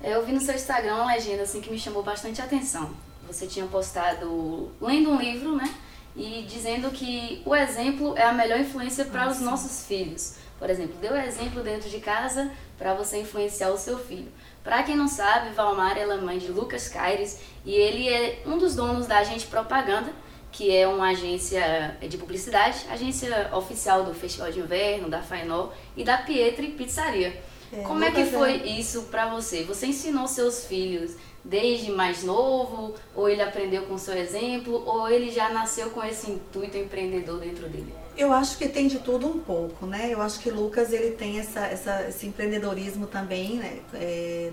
É, 0.02 0.14
eu 0.14 0.25
vi 0.25 0.33
no 0.33 0.40
seu 0.40 0.55
Instagram 0.55 0.97
uma 0.97 1.07
legenda 1.07 1.43
assim, 1.43 1.61
que 1.61 1.71
me 1.71 1.78
chamou 1.78 2.02
bastante 2.02 2.40
atenção. 2.40 2.90
Você 3.26 3.47
tinha 3.47 3.67
postado 3.67 4.71
lendo 4.81 5.11
um 5.11 5.17
livro, 5.17 5.55
né? 5.55 5.73
E 6.18 6.44
dizendo 6.48 6.90
que 6.90 7.40
o 7.46 7.54
exemplo 7.54 8.14
é 8.16 8.25
a 8.25 8.32
melhor 8.32 8.58
influência 8.58 9.04
para 9.04 9.22
ah, 9.22 9.28
os 9.28 9.37
sim. 9.37 9.44
nossos 9.44 9.87
filhos. 9.87 10.34
Por 10.58 10.68
exemplo, 10.68 10.96
dê 11.00 11.08
o 11.08 11.16
exemplo 11.16 11.62
dentro 11.62 11.88
de 11.88 12.00
casa 12.00 12.50
para 12.76 12.92
você 12.92 13.20
influenciar 13.20 13.70
o 13.70 13.78
seu 13.78 13.96
filho. 13.96 14.30
Para 14.64 14.82
quem 14.82 14.96
não 14.96 15.06
sabe, 15.06 15.54
Valmar 15.54 15.96
é 15.96 16.04
mãe 16.16 16.38
de 16.38 16.48
Lucas 16.48 16.88
Caires 16.88 17.40
e 17.64 17.72
ele 17.72 18.08
é 18.08 18.42
um 18.44 18.58
dos 18.58 18.75
donos 18.75 19.06
da 19.06 19.18
Agente 19.18 19.46
Propaganda, 19.46 20.12
que 20.50 20.76
é 20.76 20.88
uma 20.88 21.10
agência 21.10 21.96
de 22.00 22.18
publicidade, 22.18 22.84
agência 22.90 23.50
oficial 23.54 24.02
do 24.02 24.12
Festival 24.12 24.50
de 24.50 24.58
Inverno, 24.58 25.08
da 25.08 25.22
Fainol 25.22 25.72
e 25.96 26.02
da 26.02 26.18
Pietri 26.18 26.68
Pizzaria. 26.68 27.40
É, 27.72 27.82
Como 27.82 28.02
é 28.02 28.10
que 28.10 28.25
foi 28.25 28.52
é... 28.52 28.66
isso 28.78 29.02
para 29.10 29.28
você? 29.28 29.64
Você 29.64 29.87
ensinou 29.87 30.26
seus 30.26 30.64
filhos 30.64 31.12
desde 31.44 31.90
mais 31.90 32.22
novo, 32.25 32.94
ou 33.14 33.28
ele 33.28 33.40
aprendeu 33.40 33.82
com 33.87 33.96
seu 33.96 34.14
exemplo, 34.14 34.82
ou 34.87 35.08
ele 35.08 35.30
já 35.30 35.48
nasceu 35.50 35.90
com 35.90 36.02
esse 36.02 36.30
intuito 36.30 36.76
empreendedor 36.76 37.40
dentro 37.40 37.68
dele? 37.68 37.92
Eu 38.16 38.32
acho 38.32 38.58
que 38.58 38.68
tem 38.68 38.88
de 38.88 38.98
tudo 38.98 39.28
um 39.28 39.38
pouco, 39.38 39.87
né? 39.87 40.12
Eu 40.12 40.20
acho 40.20 40.40
que 40.40 40.50
Lucas 40.50 40.92
ele 40.92 41.12
tem 41.12 41.38
essa, 41.38 41.60
essa 41.66 42.08
esse 42.08 42.26
empreendedorismo 42.26 43.06
também, 43.06 43.54
né? 43.56 43.78
É, 43.94 44.50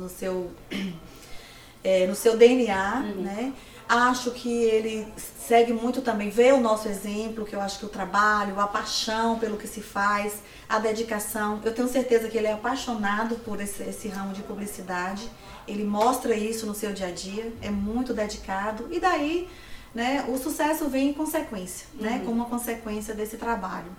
no 0.00 0.08
seu 0.08 0.50
é, 1.84 2.06
no 2.06 2.14
seu 2.14 2.36
DNA, 2.36 3.04
uhum. 3.04 3.22
né? 3.22 3.52
Acho 3.88 4.30
que 4.30 4.50
ele 4.50 5.06
segue 5.16 5.72
muito 5.72 6.00
também, 6.00 6.30
vê 6.30 6.52
o 6.52 6.60
nosso 6.60 6.88
exemplo, 6.88 7.44
que 7.44 7.54
eu 7.54 7.60
acho 7.60 7.78
que 7.78 7.84
o 7.84 7.88
trabalho, 7.88 8.58
a 8.58 8.66
paixão 8.66 9.38
pelo 9.38 9.56
que 9.56 9.66
se 9.66 9.82
faz, 9.82 10.36
a 10.68 10.78
dedicação. 10.78 11.60
Eu 11.64 11.74
tenho 11.74 11.88
certeza 11.88 12.28
que 12.28 12.38
ele 12.38 12.46
é 12.46 12.52
apaixonado 12.52 13.36
por 13.36 13.60
esse, 13.60 13.82
esse 13.82 14.08
ramo 14.08 14.32
de 14.32 14.42
publicidade. 14.42 15.28
Ele 15.68 15.84
mostra 15.84 16.34
isso 16.34 16.64
no 16.64 16.74
seu 16.74 16.92
dia 16.92 17.08
a 17.08 17.10
dia, 17.10 17.52
é 17.60 17.70
muito 17.70 18.14
dedicado. 18.14 18.88
E 18.90 18.98
daí 18.98 19.48
né, 19.94 20.24
o 20.28 20.38
sucesso 20.38 20.88
vem 20.88 21.10
em 21.10 21.12
consequência, 21.12 21.86
né, 21.94 22.10
uhum. 22.10 22.16
né, 22.16 22.22
como 22.24 22.36
uma 22.36 22.46
consequência 22.46 23.14
desse 23.14 23.36
trabalho. 23.36 23.90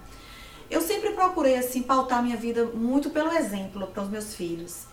Eu 0.70 0.82
sempre 0.82 1.12
procurei 1.12 1.56
assim 1.56 1.84
pautar 1.84 2.24
minha 2.24 2.38
vida 2.38 2.66
muito 2.66 3.10
pelo 3.10 3.32
exemplo 3.32 3.88
para 3.88 4.02
os 4.02 4.10
meus 4.10 4.34
filhos, 4.34 4.86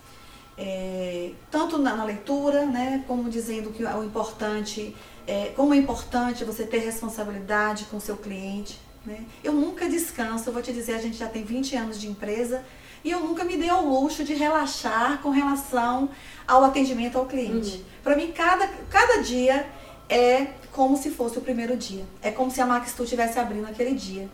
é, 0.61 1.31
tanto 1.51 1.79
na, 1.79 1.97
na, 1.97 2.05
leitura, 2.05 2.67
né, 2.67 3.03
como 3.09 3.31
dizendo 3.31 3.71
que 3.71 3.83
o 3.83 4.05
importante, 4.05 4.95
é, 5.27 5.53
como 5.57 5.73
é 5.73 5.79
importante 5.79 6.45
você 6.45 6.65
ter 6.65 6.81
responsabilidade 6.81 7.87
com 7.87 7.97
o 7.97 8.01
seu 8.01 8.17
cliente. 8.17 8.79
Né? 9.07 9.25
Eu 9.43 9.55
nunca 9.55 9.89
descanso, 9.89 10.51
eu 10.51 10.53
vou 10.53 10.61
te 10.61 10.71
dizer, 10.71 10.95
a 10.95 11.01
gente 11.01 11.17
já 11.17 11.27
tem 11.27 11.43
20 11.43 11.75
anos 11.77 11.99
de 11.99 12.09
empresa 12.09 12.63
e 13.03 13.11
eu 13.11 13.21
nunca 13.21 13.43
me 13.43 13.57
dei 13.57 13.71
ao 13.71 13.83
luxo 13.83 14.23
de 14.23 14.35
relaxar 14.35 15.23
com 15.23 15.31
relação 15.31 16.11
ao 16.47 16.63
atendimento 16.63 17.17
ao 17.17 17.25
cliente. 17.25 17.77
Uhum. 17.77 17.85
Para 18.05 18.17
mim, 18.17 18.31
cada, 18.31 18.69
cada 18.91 19.23
dia 19.23 19.67
é 20.11 20.49
como 20.71 20.95
se 20.95 21.09
fosse 21.09 21.39
o 21.39 21.41
primeiro 21.41 21.75
dia. 21.75 22.05
É 22.21 22.31
como 22.31 22.51
se 22.51 22.61
a 22.61 22.67
Maxtu 22.67 23.05
estivesse 23.05 23.39
abrindo 23.39 23.67
aquele 23.67 23.95
dia. 23.95 24.29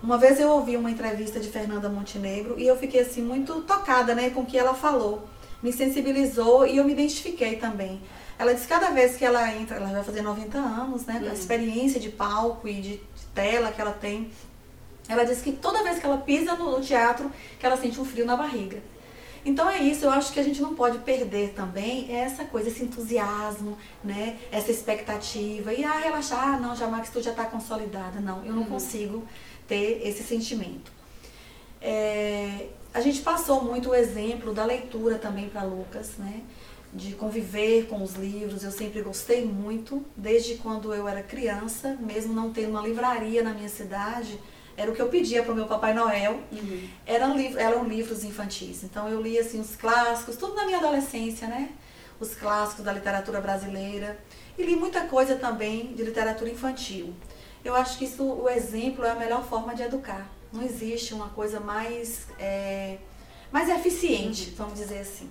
Uma 0.00 0.18
vez 0.18 0.38
eu 0.38 0.50
ouvi 0.50 0.76
uma 0.76 0.90
entrevista 0.90 1.40
de 1.40 1.48
Fernanda 1.48 1.88
Montenegro 1.88 2.54
e 2.58 2.66
eu 2.66 2.76
fiquei 2.78 3.00
assim 3.00 3.22
muito 3.22 3.62
tocada, 3.62 4.14
né, 4.14 4.30
com 4.30 4.42
o 4.42 4.46
que 4.46 4.56
ela 4.56 4.74
falou. 4.74 5.26
Me 5.64 5.72
sensibilizou 5.72 6.66
e 6.66 6.76
eu 6.76 6.84
me 6.84 6.92
identifiquei 6.92 7.56
também. 7.56 7.98
Ela 8.38 8.52
disse 8.52 8.66
que 8.66 8.72
cada 8.74 8.90
vez 8.90 9.16
que 9.16 9.24
ela 9.24 9.50
entra, 9.50 9.76
ela 9.76 9.86
vai 9.86 10.04
fazer 10.04 10.20
90 10.20 10.58
anos, 10.58 11.06
né, 11.06 11.20
uhum. 11.22 11.30
a 11.30 11.32
experiência 11.32 11.98
de 11.98 12.10
palco 12.10 12.68
e 12.68 12.74
de, 12.74 12.90
de 12.96 13.26
tela 13.34 13.72
que 13.72 13.80
ela 13.80 13.92
tem. 13.92 14.30
Ela 15.08 15.24
disse 15.24 15.42
que 15.42 15.52
toda 15.52 15.82
vez 15.82 15.98
que 15.98 16.04
ela 16.04 16.18
pisa 16.18 16.54
no, 16.54 16.72
no 16.72 16.84
teatro, 16.84 17.32
que 17.58 17.64
ela 17.64 17.78
sente 17.78 17.98
um 17.98 18.04
frio 18.04 18.26
na 18.26 18.36
barriga. 18.36 18.78
Então 19.42 19.70
é 19.70 19.78
isso, 19.78 20.04
eu 20.04 20.10
acho 20.10 20.34
que 20.34 20.40
a 20.40 20.42
gente 20.42 20.60
não 20.60 20.74
pode 20.74 20.98
perder 20.98 21.54
também 21.54 22.14
essa 22.14 22.44
coisa, 22.44 22.68
esse 22.68 22.84
entusiasmo, 22.84 23.78
né? 24.02 24.36
Essa 24.52 24.70
expectativa. 24.70 25.72
E 25.72 25.82
ah, 25.82 25.98
relaxar, 25.98 26.46
ah, 26.46 26.58
não, 26.58 26.76
já 26.76 26.86
Max, 26.86 27.08
tu 27.08 27.22
já 27.22 27.30
está 27.30 27.46
consolidada. 27.46 28.20
Não, 28.20 28.44
eu 28.44 28.52
não 28.52 28.64
uhum. 28.64 28.68
consigo 28.68 29.26
ter 29.66 30.02
esse 30.04 30.22
sentimento. 30.22 30.92
É, 31.86 32.68
a 32.94 33.00
gente 33.02 33.20
passou 33.20 33.62
muito 33.62 33.90
o 33.90 33.94
exemplo 33.94 34.54
da 34.54 34.64
leitura 34.64 35.18
também 35.18 35.50
para 35.50 35.62
Lucas, 35.62 36.12
né? 36.16 36.40
De 36.94 37.12
conviver 37.12 37.86
com 37.88 38.02
os 38.02 38.14
livros, 38.14 38.64
eu 38.64 38.70
sempre 38.70 39.02
gostei 39.02 39.44
muito, 39.44 40.02
desde 40.16 40.54
quando 40.54 40.94
eu 40.94 41.06
era 41.06 41.22
criança, 41.22 41.98
mesmo 42.00 42.32
não 42.32 42.50
tendo 42.50 42.70
uma 42.70 42.80
livraria 42.80 43.42
na 43.42 43.52
minha 43.52 43.68
cidade, 43.68 44.40
era 44.76 44.90
o 44.90 44.94
que 44.94 45.02
eu 45.02 45.08
pedia 45.08 45.42
para 45.42 45.52
o 45.52 45.54
meu 45.54 45.66
Papai 45.66 45.92
Noel. 45.92 46.40
Uhum. 46.50 46.88
Eram, 47.04 47.38
eram 47.58 47.84
livros 47.84 48.24
infantis. 48.24 48.82
Então 48.82 49.06
eu 49.08 49.20
li 49.20 49.38
assim 49.38 49.60
os 49.60 49.76
clássicos, 49.76 50.36
tudo 50.36 50.54
na 50.54 50.64
minha 50.64 50.78
adolescência, 50.78 51.46
né? 51.46 51.68
Os 52.18 52.34
clássicos 52.34 52.84
da 52.84 52.92
literatura 52.92 53.40
brasileira. 53.42 54.18
E 54.56 54.62
li 54.62 54.74
muita 54.74 55.02
coisa 55.02 55.36
também 55.36 55.92
de 55.94 56.02
literatura 56.02 56.48
infantil. 56.48 57.12
Eu 57.62 57.74
acho 57.74 57.98
que 57.98 58.04
isso, 58.04 58.24
o 58.24 58.48
exemplo 58.48 59.04
é 59.04 59.10
a 59.10 59.14
melhor 59.14 59.44
forma 59.44 59.74
de 59.74 59.82
educar. 59.82 60.28
Não 60.54 60.62
existe 60.62 61.12
uma 61.12 61.30
coisa 61.30 61.58
mais, 61.58 62.28
é, 62.38 62.98
mais 63.50 63.68
eficiente, 63.68 64.54
vamos 64.56 64.74
dizer 64.74 65.00
assim. 65.00 65.28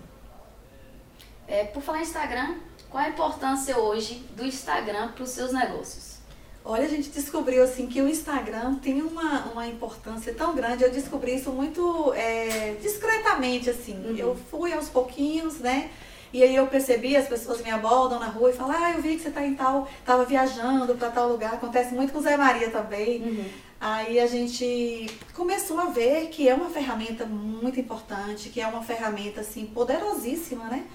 É, 1.47 1.63
por 1.63 1.81
falar 1.81 1.99
em 1.99 2.03
Instagram, 2.03 2.57
qual 2.89 3.03
a 3.03 3.07
importância 3.07 3.77
hoje 3.77 4.15
do 4.35 4.45
Instagram 4.45 5.13
para 5.13 5.23
os 5.23 5.29
seus 5.29 5.53
negócios? 5.53 6.17
Olha, 6.65 6.83
a 6.83 6.89
gente 6.89 7.09
descobriu 7.09 7.63
assim 7.63 7.87
que 7.87 8.01
o 8.01 8.07
Instagram 8.07 8.75
tem 8.75 9.01
uma, 9.01 9.45
uma 9.51 9.65
importância 9.65 10.33
tão 10.33 10.53
grande. 10.55 10.83
Eu 10.83 10.91
descobri 10.91 11.35
isso 11.35 11.51
muito 11.51 12.13
é, 12.13 12.75
discretamente, 12.81 13.69
assim. 13.69 13.95
Uhum. 13.95 14.15
Eu 14.15 14.37
fui 14.51 14.73
aos 14.73 14.89
pouquinhos, 14.89 15.59
né? 15.59 15.89
E 16.33 16.41
aí 16.41 16.55
eu 16.55 16.65
percebi, 16.67 17.15
as 17.15 17.27
pessoas 17.27 17.61
me 17.61 17.69
abordam 17.69 18.19
na 18.19 18.27
rua 18.27 18.49
e 18.49 18.53
falam, 18.53 18.75
ah, 18.75 18.91
eu 18.91 19.01
vi 19.01 19.15
que 19.15 19.21
você 19.21 19.29
está 19.29 19.45
em 19.45 19.53
tal, 19.53 19.87
estava 19.99 20.25
viajando 20.25 20.95
para 20.95 21.11
tal 21.11 21.29
lugar. 21.29 21.53
Acontece 21.53 21.93
muito 21.93 22.11
com 22.11 22.19
o 22.19 22.21
Zé 22.23 22.35
Maria 22.35 22.71
também. 22.71 23.21
Uhum. 23.21 23.45
Aí 23.85 24.17
a 24.17 24.27
gente 24.27 25.09
começou 25.33 25.77
a 25.77 25.87
ver 25.87 26.29
que 26.29 26.47
é 26.47 26.55
uma 26.55 26.69
ferramenta 26.69 27.25
muito 27.25 27.77
importante, 27.77 28.47
que 28.47 28.61
é 28.61 28.65
uma 28.65 28.81
ferramenta 28.81 29.41
assim 29.41 29.65
poderosíssima, 29.65 30.69
né? 30.69 30.85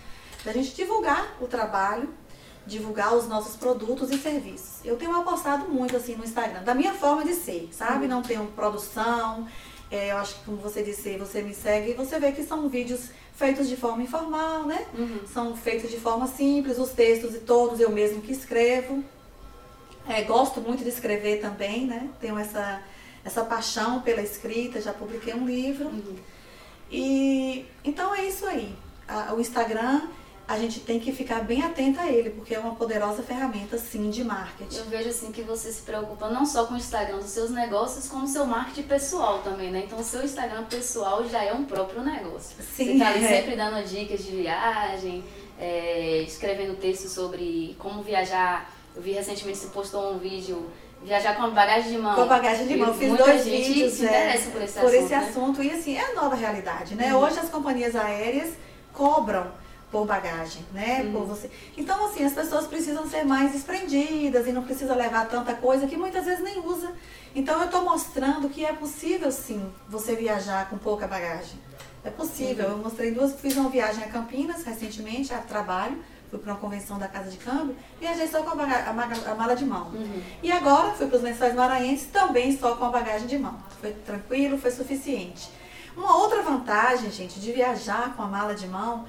Da 0.42 0.54
gente 0.54 0.74
divulgar 0.74 1.36
o 1.38 1.46
trabalho 1.46 2.08
divulgar 2.66 3.14
os 3.14 3.26
nossos 3.26 3.56
produtos 3.56 4.10
e 4.10 4.16
serviços. 4.18 4.84
Eu 4.84 4.96
tenho 4.96 5.14
apostado 5.16 5.70
muito 5.70 5.96
assim 5.96 6.14
no 6.14 6.24
Instagram, 6.24 6.62
da 6.62 6.74
minha 6.74 6.94
forma 6.94 7.24
de 7.24 7.34
ser, 7.34 7.68
sabe? 7.72 8.04
Uhum. 8.04 8.10
Não 8.10 8.22
tenho 8.22 8.46
produção. 8.48 9.46
É, 9.90 10.12
eu 10.12 10.18
acho 10.18 10.36
que 10.36 10.44
como 10.44 10.58
você 10.58 10.82
disse, 10.82 11.16
você 11.16 11.42
me 11.42 11.54
segue 11.54 11.90
e 11.90 11.94
você 11.94 12.18
vê 12.18 12.32
que 12.32 12.42
são 12.42 12.68
vídeos 12.68 13.10
feitos 13.34 13.68
de 13.68 13.76
forma 13.76 14.02
informal, 14.02 14.64
né? 14.64 14.86
Uhum. 14.96 15.20
São 15.32 15.56
feitos 15.56 15.90
de 15.90 15.98
forma 15.98 16.26
simples, 16.26 16.78
os 16.78 16.90
textos 16.90 17.34
e 17.34 17.38
todos 17.38 17.80
eu 17.80 17.90
mesmo 17.90 18.22
que 18.22 18.32
escrevo. 18.32 19.04
É, 20.08 20.22
gosto 20.22 20.60
muito 20.60 20.82
de 20.82 20.88
escrever 20.88 21.40
também, 21.40 21.86
né? 21.86 22.08
Tenho 22.20 22.38
essa, 22.38 22.82
essa 23.24 23.44
paixão 23.44 24.00
pela 24.00 24.22
escrita, 24.22 24.80
já 24.80 24.92
publiquei 24.92 25.34
um 25.34 25.46
livro. 25.46 25.86
Uhum. 25.86 26.16
E 26.90 27.66
então 27.84 28.14
é 28.14 28.24
isso 28.24 28.46
aí. 28.46 28.74
A, 29.06 29.34
o 29.34 29.40
Instagram 29.40 30.08
a 30.48 30.58
gente 30.58 30.80
tem 30.80 30.98
que 30.98 31.12
ficar 31.12 31.40
bem 31.40 31.62
atenta 31.62 32.00
a 32.00 32.10
ele, 32.10 32.30
porque 32.30 32.54
é 32.54 32.58
uma 32.58 32.74
poderosa 32.74 33.22
ferramenta, 33.22 33.76
sim, 33.76 34.08
de 34.08 34.24
marketing. 34.24 34.78
Eu 34.78 34.84
vejo, 34.86 35.10
assim, 35.10 35.30
que 35.30 35.42
você 35.42 35.70
se 35.70 35.82
preocupa 35.82 36.30
não 36.30 36.46
só 36.46 36.64
com 36.64 36.72
o 36.72 36.76
Instagram 36.78 37.18
dos 37.18 37.28
seus 37.28 37.50
negócios, 37.50 38.08
como 38.08 38.24
o 38.24 38.26
seu 38.26 38.46
marketing 38.46 38.88
pessoal 38.88 39.40
também, 39.40 39.70
né? 39.70 39.82
Então, 39.84 40.00
o 40.00 40.02
seu 40.02 40.24
Instagram 40.24 40.64
pessoal 40.64 41.28
já 41.28 41.44
é 41.44 41.52
um 41.52 41.66
próprio 41.66 42.02
negócio. 42.02 42.56
Sim, 42.62 42.94
você 42.94 42.98
tá 42.98 43.08
ali 43.08 43.24
é. 43.26 43.28
sempre 43.28 43.56
dando 43.56 43.86
dicas 43.86 44.24
de 44.24 44.30
viagem, 44.30 45.22
é, 45.60 46.22
escrevendo 46.22 46.80
textos 46.80 47.12
sobre 47.12 47.76
como 47.78 48.02
viajar. 48.02 48.72
Eu 48.98 49.02
vi 49.02 49.12
recentemente 49.12 49.58
você 49.58 49.68
postou 49.68 50.12
um 50.12 50.18
vídeo 50.18 50.68
Viajar 51.04 51.36
com 51.36 51.50
bagagem 51.50 51.92
de 51.92 51.98
mão. 51.98 52.16
Com 52.16 52.26
bagagem 52.26 52.66
de 52.66 52.76
mão. 52.76 52.92
Fiz 52.92 53.16
dois 53.16 53.44
vídeos. 53.44 53.92
se 53.92 54.04
interessa 54.04 54.48
é, 54.48 54.50
por 54.50 54.62
esse 54.62 54.72
por 54.80 54.86
assunto. 54.86 55.04
Esse 55.04 55.10
né? 55.10 55.16
assunto. 55.16 55.62
E 55.62 55.70
assim, 55.70 55.96
é 55.96 56.10
a 56.10 56.14
nova 56.14 56.34
realidade, 56.34 56.96
né? 56.96 57.14
Uhum. 57.14 57.22
Hoje 57.22 57.38
as 57.38 57.48
companhias 57.48 57.94
aéreas 57.94 58.54
cobram 58.92 59.46
por 59.92 60.04
bagagem, 60.04 60.64
né? 60.72 61.02
Uhum. 61.04 61.12
Por 61.12 61.26
você. 61.26 61.48
Então, 61.76 62.04
assim, 62.04 62.24
as 62.24 62.32
pessoas 62.32 62.66
precisam 62.66 63.08
ser 63.08 63.24
mais 63.24 63.52
desprendidas 63.52 64.48
e 64.48 64.52
não 64.52 64.64
precisa 64.64 64.92
levar 64.92 65.28
tanta 65.28 65.54
coisa 65.54 65.86
que 65.86 65.96
muitas 65.96 66.24
vezes 66.24 66.42
nem 66.42 66.58
usa. 66.58 66.90
Então, 67.32 67.60
eu 67.60 67.66
estou 67.66 67.84
mostrando 67.84 68.48
que 68.48 68.64
é 68.64 68.72
possível, 68.72 69.30
sim, 69.30 69.72
você 69.88 70.16
viajar 70.16 70.68
com 70.68 70.76
pouca 70.76 71.06
bagagem. 71.06 71.60
É 72.02 72.10
possível. 72.10 72.66
Uhum. 72.66 72.72
Eu 72.72 72.78
mostrei 72.78 73.12
duas, 73.12 73.40
fiz 73.40 73.56
uma 73.56 73.70
viagem 73.70 74.02
a 74.02 74.08
Campinas 74.08 74.64
recentemente, 74.64 75.32
a 75.32 75.38
trabalho, 75.38 75.96
fui 76.30 76.38
para 76.38 76.52
uma 76.52 76.60
convenção 76.60 76.98
da 76.98 77.08
Casa 77.08 77.30
de 77.30 77.38
Câmbio, 77.38 77.76
viajei 77.98 78.28
só 78.28 78.42
com 78.42 78.50
a, 78.50 78.54
baga, 78.54 78.76
a, 78.76 79.32
a 79.32 79.34
mala 79.34 79.56
de 79.56 79.64
mão. 79.64 79.88
Uhum. 79.88 80.22
E 80.42 80.52
agora 80.52 80.92
fui 80.92 81.06
para 81.06 81.16
os 81.16 81.22
lençóis 81.22 81.54
maranhenses, 81.54 82.08
também 82.08 82.56
só 82.56 82.76
com 82.76 82.84
a 82.84 82.90
bagagem 82.90 83.26
de 83.26 83.38
mão. 83.38 83.56
Foi 83.80 83.92
tranquilo, 83.92 84.58
foi 84.58 84.70
suficiente. 84.70 85.50
Uma 85.96 86.16
outra 86.16 86.42
vantagem, 86.42 87.10
gente, 87.10 87.40
de 87.40 87.52
viajar 87.52 88.14
com 88.14 88.22
a 88.22 88.26
mala 88.26 88.54
de 88.54 88.68
mão 88.68 89.06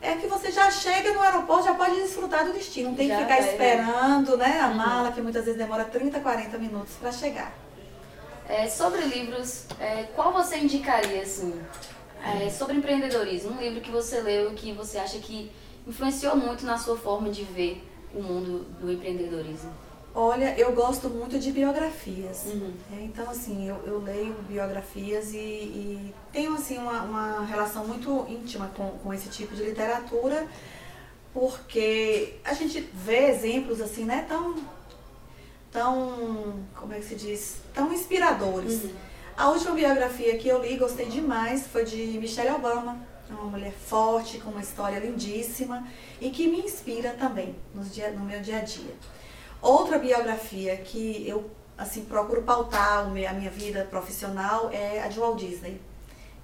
é 0.00 0.16
que 0.16 0.26
você 0.26 0.50
já 0.50 0.70
chega 0.70 1.12
no 1.12 1.20
aeroporto, 1.20 1.64
já 1.64 1.74
pode 1.74 1.96
desfrutar 1.96 2.44
do 2.46 2.52
destino. 2.52 2.90
Não 2.90 2.96
tem 2.96 3.08
já 3.08 3.16
que 3.16 3.22
ficar 3.22 3.36
é. 3.36 3.50
esperando 3.50 4.36
né, 4.36 4.60
a 4.60 4.68
uhum. 4.68 4.74
mala, 4.74 5.12
que 5.12 5.20
muitas 5.20 5.44
vezes 5.44 5.58
demora 5.58 5.84
30, 5.84 6.20
40 6.20 6.56
minutos 6.58 6.94
para 6.94 7.12
chegar. 7.12 7.52
É, 8.48 8.66
sobre 8.66 9.02
livros, 9.02 9.66
é, 9.78 10.04
qual 10.14 10.32
você 10.32 10.56
indicaria, 10.56 11.22
assim, 11.22 11.60
é, 12.24 12.50
sobre 12.50 12.76
empreendedorismo? 12.76 13.52
Um 13.52 13.60
livro 13.60 13.80
que 13.80 13.90
você 13.90 14.20
leu 14.20 14.52
e 14.52 14.54
que 14.54 14.72
você 14.72 14.98
acha 14.98 15.18
que 15.18 15.52
influenciou 15.90 16.36
muito 16.36 16.64
na 16.64 16.78
sua 16.78 16.96
forma 16.96 17.30
de 17.30 17.44
ver 17.44 17.84
o 18.14 18.22
mundo 18.22 18.64
do 18.80 18.90
empreendedorismo? 18.90 19.70
Olha, 20.12 20.58
eu 20.58 20.72
gosto 20.72 21.08
muito 21.08 21.38
de 21.38 21.52
biografias. 21.52 22.46
Uhum. 22.46 22.72
É, 22.92 23.02
então, 23.02 23.30
assim, 23.30 23.68
eu, 23.68 23.76
eu, 23.86 24.00
leio 24.00 24.34
biografias 24.48 25.32
e, 25.32 25.36
e 25.36 26.14
tenho, 26.32 26.54
assim, 26.54 26.78
uma, 26.78 27.02
uma, 27.02 27.44
relação 27.44 27.86
muito 27.86 28.26
íntima 28.28 28.70
com, 28.76 28.90
com 28.90 29.14
esse 29.14 29.28
tipo 29.28 29.54
de 29.54 29.62
literatura, 29.62 30.48
porque 31.32 32.34
a 32.44 32.54
gente 32.54 32.80
vê 32.92 33.30
exemplos, 33.30 33.80
assim, 33.80 34.04
né, 34.04 34.26
tão, 34.28 34.56
tão, 35.70 36.64
como 36.74 36.92
é 36.92 36.98
que 36.98 37.04
se 37.04 37.14
diz, 37.14 37.58
tão 37.72 37.92
inspiradores. 37.92 38.82
Uhum. 38.82 38.90
A 39.36 39.48
última 39.50 39.74
biografia 39.74 40.36
que 40.38 40.48
eu 40.48 40.60
li, 40.60 40.76
gostei 40.76 41.06
demais, 41.06 41.68
foi 41.68 41.84
de 41.84 42.18
Michelle 42.18 42.50
Obama, 42.50 42.98
uma 43.34 43.50
mulher 43.50 43.72
forte, 43.72 44.38
com 44.38 44.50
uma 44.50 44.60
história 44.60 44.98
lindíssima 44.98 45.86
e 46.20 46.30
que 46.30 46.46
me 46.46 46.60
inspira 46.60 47.10
também 47.10 47.54
no, 47.74 47.82
dia, 47.84 48.10
no 48.10 48.24
meu 48.24 48.40
dia 48.40 48.58
a 48.58 48.62
dia. 48.62 48.94
Outra 49.60 49.98
biografia 49.98 50.76
que 50.76 51.26
eu 51.28 51.50
assim, 51.80 52.04
procuro 52.04 52.42
pautar 52.42 52.98
a 52.98 53.04
minha 53.04 53.50
vida 53.50 53.86
profissional 53.90 54.70
é 54.70 55.02
a 55.02 55.08
de 55.08 55.18
Walt 55.18 55.38
Disney. 55.38 55.80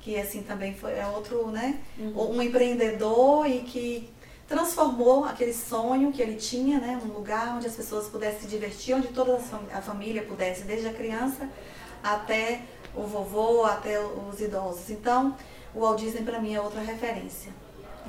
Que 0.00 0.18
assim 0.18 0.42
também 0.42 0.74
foi 0.74 0.92
é 0.92 1.06
outro, 1.06 1.48
né? 1.50 1.78
Uhum. 1.98 2.36
Um 2.36 2.42
empreendedor 2.42 3.46
e 3.46 3.60
que 3.60 4.08
transformou 4.48 5.24
aquele 5.24 5.52
sonho 5.52 6.12
que 6.12 6.22
ele 6.22 6.36
tinha, 6.36 6.78
né? 6.78 7.00
Um 7.04 7.12
lugar 7.12 7.56
onde 7.56 7.66
as 7.66 7.74
pessoas 7.74 8.06
pudessem 8.06 8.42
se 8.42 8.46
divertir, 8.46 8.94
onde 8.94 9.08
toda 9.08 9.38
a 9.72 9.82
família 9.82 10.22
pudesse, 10.22 10.62
desde 10.62 10.88
a 10.88 10.92
criança 10.92 11.48
até 12.02 12.62
o 12.94 13.02
vovô, 13.02 13.64
até 13.64 14.00
os 14.00 14.40
idosos. 14.40 14.88
Então, 14.90 15.36
o 15.76 15.80
Walt 15.80 16.00
Disney 16.00 16.22
para 16.22 16.40
mim 16.40 16.54
é 16.54 16.60
outra 16.60 16.80
referência. 16.80 17.52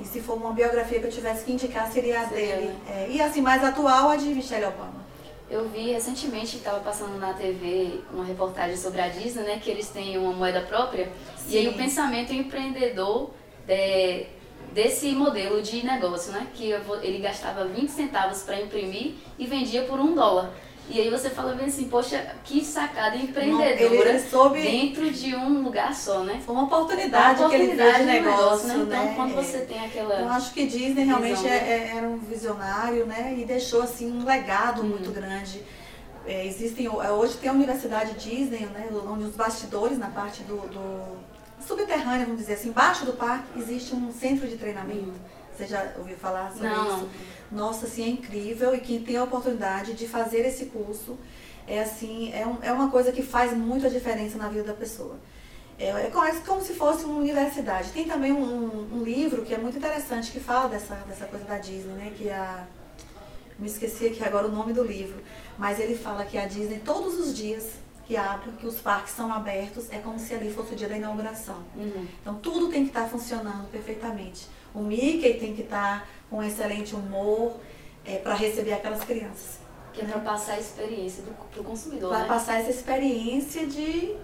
E 0.00 0.04
se 0.04 0.20
for 0.22 0.36
uma 0.38 0.52
biografia 0.52 1.00
que 1.00 1.06
eu 1.06 1.10
tivesse 1.10 1.44
que 1.44 1.52
indicar, 1.52 1.90
seria 1.92 2.22
a 2.22 2.24
dele. 2.24 2.74
É, 2.88 3.08
e 3.10 3.20
assim, 3.20 3.42
mais 3.42 3.62
atual, 3.62 4.08
a 4.08 4.16
de 4.16 4.26
Michelle 4.26 4.64
Obama. 4.64 5.06
Eu 5.50 5.68
vi 5.68 5.92
recentemente, 5.92 6.56
estava 6.56 6.80
passando 6.80 7.18
na 7.18 7.34
TV 7.34 8.00
uma 8.12 8.24
reportagem 8.24 8.76
sobre 8.76 9.00
a 9.00 9.08
Disney, 9.08 9.42
né? 9.42 9.60
Que 9.62 9.70
eles 9.70 9.88
têm 9.88 10.16
uma 10.16 10.32
moeda 10.32 10.62
própria. 10.62 11.10
Sim. 11.36 11.50
E 11.50 11.58
aí 11.58 11.68
o 11.68 11.74
pensamento 11.74 12.32
empreendedor 12.32 13.30
é, 13.66 14.26
desse 14.72 15.10
modelo 15.12 15.60
de 15.60 15.84
negócio, 15.84 16.32
né? 16.32 16.46
Que 16.54 16.70
ele 17.02 17.18
gastava 17.18 17.66
20 17.66 17.88
centavos 17.90 18.42
para 18.42 18.60
imprimir 18.60 19.14
e 19.38 19.46
vendia 19.46 19.82
por 19.82 20.00
um 20.00 20.14
dólar. 20.14 20.52
E 20.90 21.00
aí 21.00 21.10
você 21.10 21.28
fala 21.28 21.54
bem 21.54 21.66
assim, 21.66 21.84
poxa, 21.84 22.34
que 22.44 22.64
sacada 22.64 23.14
empreendedora 23.14 24.10
ele, 24.10 24.20
soube... 24.20 24.62
dentro 24.62 25.10
de 25.10 25.36
um 25.36 25.62
lugar 25.62 25.94
só, 25.94 26.20
né? 26.20 26.40
Foi 26.44 26.54
uma 26.54 26.64
oportunidade, 26.64 27.40
uma 27.40 27.48
oportunidade 27.48 27.92
que 27.92 27.92
ele 27.92 27.92
fez 27.92 27.96
de 27.98 28.26
negócio, 28.26 28.68
né? 28.68 28.74
né? 28.76 28.84
Então, 28.86 29.14
quando 29.14 29.34
você 29.34 29.58
tem 29.58 29.84
aquela... 29.84 30.20
Eu 30.20 30.28
acho 30.30 30.54
que 30.54 30.66
Disney 30.66 31.04
realmente 31.04 31.46
é, 31.46 31.50
é, 31.50 31.92
era 31.94 32.08
um 32.08 32.16
visionário, 32.16 33.04
né? 33.04 33.34
E 33.36 33.44
deixou, 33.44 33.82
assim, 33.82 34.10
um 34.10 34.24
legado 34.24 34.80
hum. 34.80 34.86
muito 34.86 35.10
grande. 35.10 35.62
É, 36.26 36.46
existem, 36.46 36.86
é, 36.86 37.10
hoje 37.10 37.36
tem 37.36 37.50
a 37.50 37.52
Universidade 37.52 38.14
Disney, 38.14 38.66
né? 38.72 38.88
Onde 39.06 39.24
os 39.24 39.36
bastidores, 39.36 39.98
na 39.98 40.08
parte 40.08 40.42
do, 40.44 40.56
do 40.68 41.18
subterrâneo, 41.66 42.24
vamos 42.24 42.40
dizer 42.40 42.54
assim, 42.54 42.70
embaixo 42.70 43.04
do 43.04 43.12
parque, 43.12 43.58
existe 43.58 43.94
um 43.94 44.10
centro 44.10 44.48
de 44.48 44.56
treinamento. 44.56 45.10
Hum. 45.10 45.38
Você 45.54 45.66
já 45.66 45.92
ouviu 45.98 46.16
falar 46.16 46.52
sobre 46.52 46.68
Não. 46.68 46.86
isso? 46.86 47.08
Nossa, 47.50 47.86
assim, 47.86 48.04
é 48.04 48.08
incrível 48.08 48.74
e 48.74 48.80
quem 48.80 49.02
tem 49.02 49.16
a 49.16 49.24
oportunidade 49.24 49.94
de 49.94 50.06
fazer 50.06 50.46
esse 50.46 50.66
curso 50.66 51.18
é 51.66 51.80
assim, 51.80 52.32
é, 52.32 52.46
um, 52.46 52.58
é 52.62 52.72
uma 52.72 52.90
coisa 52.90 53.12
que 53.12 53.22
faz 53.22 53.52
muita 53.56 53.90
diferença 53.90 54.38
na 54.38 54.48
vida 54.48 54.64
da 54.64 54.74
pessoa. 54.74 55.16
É, 55.78 55.90
é 55.90 56.10
como, 56.10 56.24
é 56.24 56.32
como 56.40 56.62
se 56.62 56.74
fosse 56.74 57.04
uma 57.04 57.18
universidade. 57.18 57.90
Tem 57.90 58.06
também 58.06 58.32
um, 58.32 58.88
um, 58.92 59.02
livro 59.02 59.42
que 59.44 59.54
é 59.54 59.58
muito 59.58 59.78
interessante 59.78 60.32
que 60.32 60.40
fala 60.40 60.68
dessa, 60.68 60.94
dessa 61.06 61.26
coisa 61.26 61.44
da 61.44 61.58
Disney, 61.58 61.92
né? 61.92 62.12
Que 62.16 62.28
é 62.28 62.34
a. 62.34 62.66
Me 63.58 63.66
esqueci 63.66 64.06
aqui 64.06 64.24
agora 64.24 64.46
o 64.46 64.52
nome 64.52 64.72
do 64.72 64.84
livro, 64.84 65.20
mas 65.56 65.80
ele 65.80 65.96
fala 65.96 66.24
que 66.24 66.38
a 66.38 66.46
Disney, 66.46 66.80
todos 66.84 67.18
os 67.18 67.36
dias 67.36 67.72
que 68.06 68.16
abre, 68.16 68.52
que 68.52 68.66
os 68.66 68.76
parques 68.76 69.12
são 69.12 69.32
abertos, 69.32 69.90
é 69.90 69.98
como 69.98 70.16
se 70.16 70.32
ali 70.32 70.52
fosse 70.52 70.74
o 70.74 70.76
dia 70.76 70.88
da 70.88 70.96
inauguração. 70.96 71.58
Uhum. 71.76 72.06
Então 72.22 72.36
tudo 72.36 72.68
tem 72.68 72.84
que 72.84 72.90
estar 72.90 73.08
funcionando 73.08 73.68
perfeitamente. 73.70 74.46
O 74.74 74.80
Mickey 74.80 75.34
tem 75.34 75.54
que 75.54 75.62
estar 75.62 76.08
com 76.30 76.42
excelente 76.42 76.94
humor 76.94 77.56
é, 78.04 78.16
para 78.16 78.34
receber 78.34 78.72
aquelas 78.72 79.02
crianças. 79.04 79.58
Que 79.92 80.02
é 80.02 80.04
para 80.04 80.20
passar 80.20 80.54
a 80.54 80.60
experiência 80.60 81.24
para 81.52 81.60
o 81.60 81.64
consumidor. 81.64 82.10
Para 82.10 82.20
né? 82.20 82.28
passar 82.28 82.60
essa 82.60 82.70
experiência 82.70 83.66
de 83.66 84.16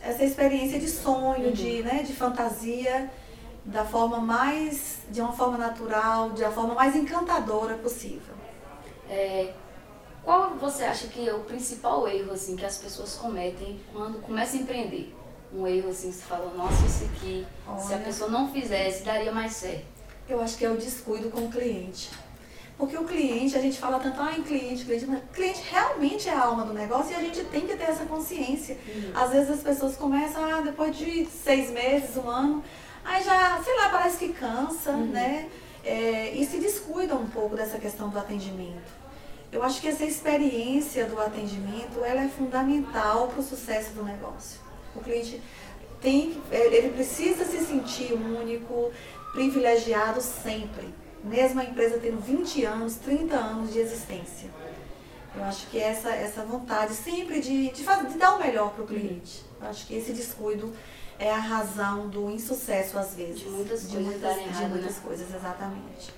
essa 0.00 0.24
experiência 0.24 0.78
de 0.78 0.88
sonho, 0.88 1.48
uhum. 1.48 1.52
de, 1.52 1.82
né, 1.82 2.04
de 2.04 2.12
fantasia, 2.12 3.10
da 3.64 3.84
forma 3.84 4.18
mais, 4.18 4.98
de 5.10 5.20
uma 5.20 5.32
forma 5.32 5.58
natural, 5.58 6.30
de 6.30 6.44
a 6.44 6.50
forma 6.50 6.74
mais 6.74 6.94
encantadora 6.94 7.74
possível. 7.74 8.34
É, 9.10 9.52
qual 10.24 10.50
você 10.54 10.84
acha 10.84 11.08
que 11.08 11.28
é 11.28 11.34
o 11.34 11.40
principal 11.40 12.06
erro 12.06 12.32
assim 12.32 12.54
que 12.54 12.64
as 12.64 12.78
pessoas 12.78 13.14
cometem 13.16 13.80
quando 13.92 14.20
começam 14.20 14.60
a 14.60 14.62
empreender? 14.62 15.14
Um 15.52 15.66
erro 15.66 15.90
assim, 15.90 16.12
você 16.12 16.22
fala, 16.22 16.52
nossa, 16.54 16.84
isso 16.84 17.04
aqui, 17.04 17.46
Olha, 17.66 17.80
se 17.80 17.94
a 17.94 17.98
pessoa 17.98 18.30
não 18.30 18.52
fizesse, 18.52 19.02
daria 19.02 19.32
mais 19.32 19.52
certo. 19.52 19.86
Eu 20.28 20.40
acho 20.42 20.58
que 20.58 20.64
é 20.64 20.70
o 20.70 20.76
descuido 20.76 21.30
com 21.30 21.46
o 21.46 21.50
cliente. 21.50 22.10
Porque 22.78 22.96
o 22.96 23.04
cliente, 23.04 23.56
a 23.58 23.60
gente 23.60 23.76
fala 23.76 23.98
tanto, 23.98 24.20
ah, 24.20 24.32
em 24.38 24.42
cliente, 24.42 24.84
cliente, 24.84 25.04
mas 25.06 25.20
cliente 25.32 25.62
realmente 25.68 26.28
é 26.28 26.32
a 26.32 26.44
alma 26.44 26.64
do 26.64 26.72
negócio 26.72 27.10
e 27.10 27.14
a 27.16 27.20
gente 27.20 27.42
tem 27.44 27.66
que 27.66 27.76
ter 27.76 27.90
essa 27.90 28.04
consciência. 28.04 28.78
Uhum. 28.86 29.10
Às 29.14 29.30
vezes 29.30 29.50
as 29.50 29.60
pessoas 29.60 29.96
começam, 29.96 30.44
ah, 30.44 30.60
depois 30.60 30.96
de 30.96 31.26
seis 31.26 31.70
meses, 31.70 32.16
um 32.16 32.28
ano, 32.30 32.62
aí 33.04 33.22
já, 33.24 33.60
sei 33.64 33.74
lá, 33.74 33.88
parece 33.88 34.18
que 34.18 34.32
cansa, 34.32 34.92
uhum. 34.92 35.06
né? 35.06 35.48
É, 35.84 36.30
e 36.34 36.46
se 36.46 36.58
descuida 36.58 37.16
um 37.16 37.26
pouco 37.26 37.56
dessa 37.56 37.78
questão 37.78 38.10
do 38.10 38.18
atendimento. 38.18 38.92
Eu 39.50 39.62
acho 39.62 39.80
que 39.80 39.88
essa 39.88 40.04
experiência 40.04 41.06
do 41.06 41.18
atendimento, 41.20 42.04
ela 42.04 42.22
é 42.22 42.28
fundamental 42.28 43.28
para 43.28 43.40
o 43.40 43.42
sucesso 43.42 43.90
do 43.92 44.04
negócio. 44.04 44.60
O 44.98 45.00
cliente 45.00 45.40
tem, 46.00 46.40
ele 46.50 46.90
precisa 46.90 47.44
se 47.44 47.64
sentir 47.64 48.12
único, 48.12 48.90
privilegiado 49.32 50.20
sempre, 50.20 50.92
mesmo 51.22 51.60
a 51.60 51.64
empresa 51.64 51.98
tendo 51.98 52.20
20 52.20 52.64
anos, 52.64 52.96
30 52.96 53.36
anos 53.36 53.72
de 53.72 53.78
existência. 53.78 54.50
Eu 55.36 55.44
acho 55.44 55.68
que 55.68 55.78
essa, 55.78 56.10
essa 56.10 56.42
vontade 56.42 56.94
sempre 56.94 57.40
de, 57.40 57.70
de, 57.70 57.84
fazer, 57.84 58.08
de 58.08 58.18
dar 58.18 58.34
o 58.34 58.38
melhor 58.40 58.72
para 58.72 58.82
o 58.82 58.86
cliente. 58.86 59.44
Eu 59.60 59.68
acho 59.68 59.86
que 59.86 59.94
esse 59.94 60.12
descuido 60.12 60.72
é 61.16 61.30
a 61.30 61.38
razão 61.38 62.08
do 62.08 62.28
insucesso 62.30 62.98
às 62.98 63.14
vezes. 63.14 63.40
De 63.40 63.48
muitas 63.48 63.82
de 63.82 63.96
coisas 63.96 64.12
muitas, 64.12 64.34
de 64.34 64.40
errado, 64.42 64.70
muitas 64.70 64.96
né? 64.96 65.02
coisas, 65.04 65.34
exatamente. 65.34 66.14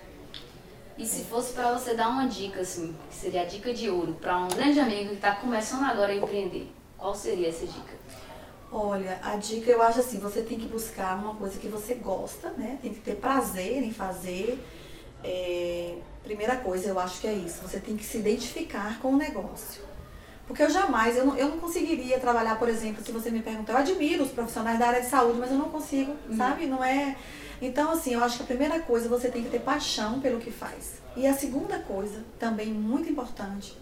E 0.96 1.06
se 1.06 1.24
fosse 1.24 1.52
para 1.52 1.72
você 1.72 1.94
dar 1.94 2.08
uma 2.08 2.26
dica, 2.26 2.60
assim, 2.60 2.96
que 3.10 3.16
seria 3.16 3.42
a 3.42 3.44
dica 3.44 3.74
de 3.74 3.90
ouro, 3.90 4.14
para 4.14 4.38
um 4.38 4.48
grande 4.48 4.80
amigo 4.80 5.10
que 5.10 5.14
está 5.16 5.34
começando 5.34 5.84
agora 5.84 6.12
a 6.12 6.16
empreender, 6.16 6.70
qual 6.96 7.14
seria 7.14 7.48
essa 7.48 7.66
dica? 7.66 7.94
Olha, 8.72 9.18
a 9.22 9.34
dica 9.34 9.68
eu 9.68 9.82
acho 9.82 9.98
assim, 9.98 10.18
você 10.18 10.42
tem 10.42 10.58
que 10.58 10.68
buscar 10.68 11.16
uma 11.16 11.34
coisa 11.34 11.58
que 11.58 11.66
você 11.66 11.94
gosta, 11.94 12.50
né? 12.50 12.78
Tem 12.80 12.94
que 12.94 13.00
ter 13.00 13.16
prazer 13.16 13.82
em 13.82 13.92
fazer. 13.92 14.64
É, 15.24 15.96
primeira 16.22 16.56
coisa, 16.56 16.88
eu 16.88 16.98
acho 17.00 17.20
que 17.20 17.26
é 17.26 17.32
isso. 17.32 17.62
Você 17.62 17.80
tem 17.80 17.96
que 17.96 18.04
se 18.04 18.18
identificar 18.18 19.00
com 19.00 19.14
o 19.14 19.16
negócio. 19.16 19.82
Porque 20.46 20.62
eu 20.62 20.70
jamais, 20.70 21.16
eu 21.16 21.26
não, 21.26 21.36
eu 21.36 21.48
não 21.48 21.58
conseguiria 21.58 22.18
trabalhar, 22.20 22.58
por 22.58 22.68
exemplo, 22.68 23.04
se 23.04 23.10
você 23.10 23.30
me 23.30 23.42
perguntar, 23.42 23.72
eu 23.72 23.78
admiro 23.78 24.22
os 24.22 24.30
profissionais 24.30 24.78
da 24.78 24.88
área 24.88 25.00
de 25.00 25.08
saúde, 25.08 25.38
mas 25.38 25.50
eu 25.50 25.58
não 25.58 25.68
consigo, 25.68 26.14
uhum. 26.28 26.36
sabe? 26.36 26.66
Não 26.66 26.82
é. 26.82 27.16
Então, 27.60 27.90
assim, 27.90 28.14
eu 28.14 28.22
acho 28.22 28.36
que 28.36 28.42
a 28.44 28.46
primeira 28.46 28.80
coisa 28.80 29.08
você 29.08 29.28
tem 29.28 29.42
que 29.42 29.50
ter 29.50 29.60
paixão 29.60 30.20
pelo 30.20 30.38
que 30.38 30.50
faz. 30.50 31.00
E 31.16 31.26
a 31.26 31.34
segunda 31.34 31.78
coisa, 31.80 32.24
também 32.38 32.68
muito 32.68 33.10
importante, 33.10 33.76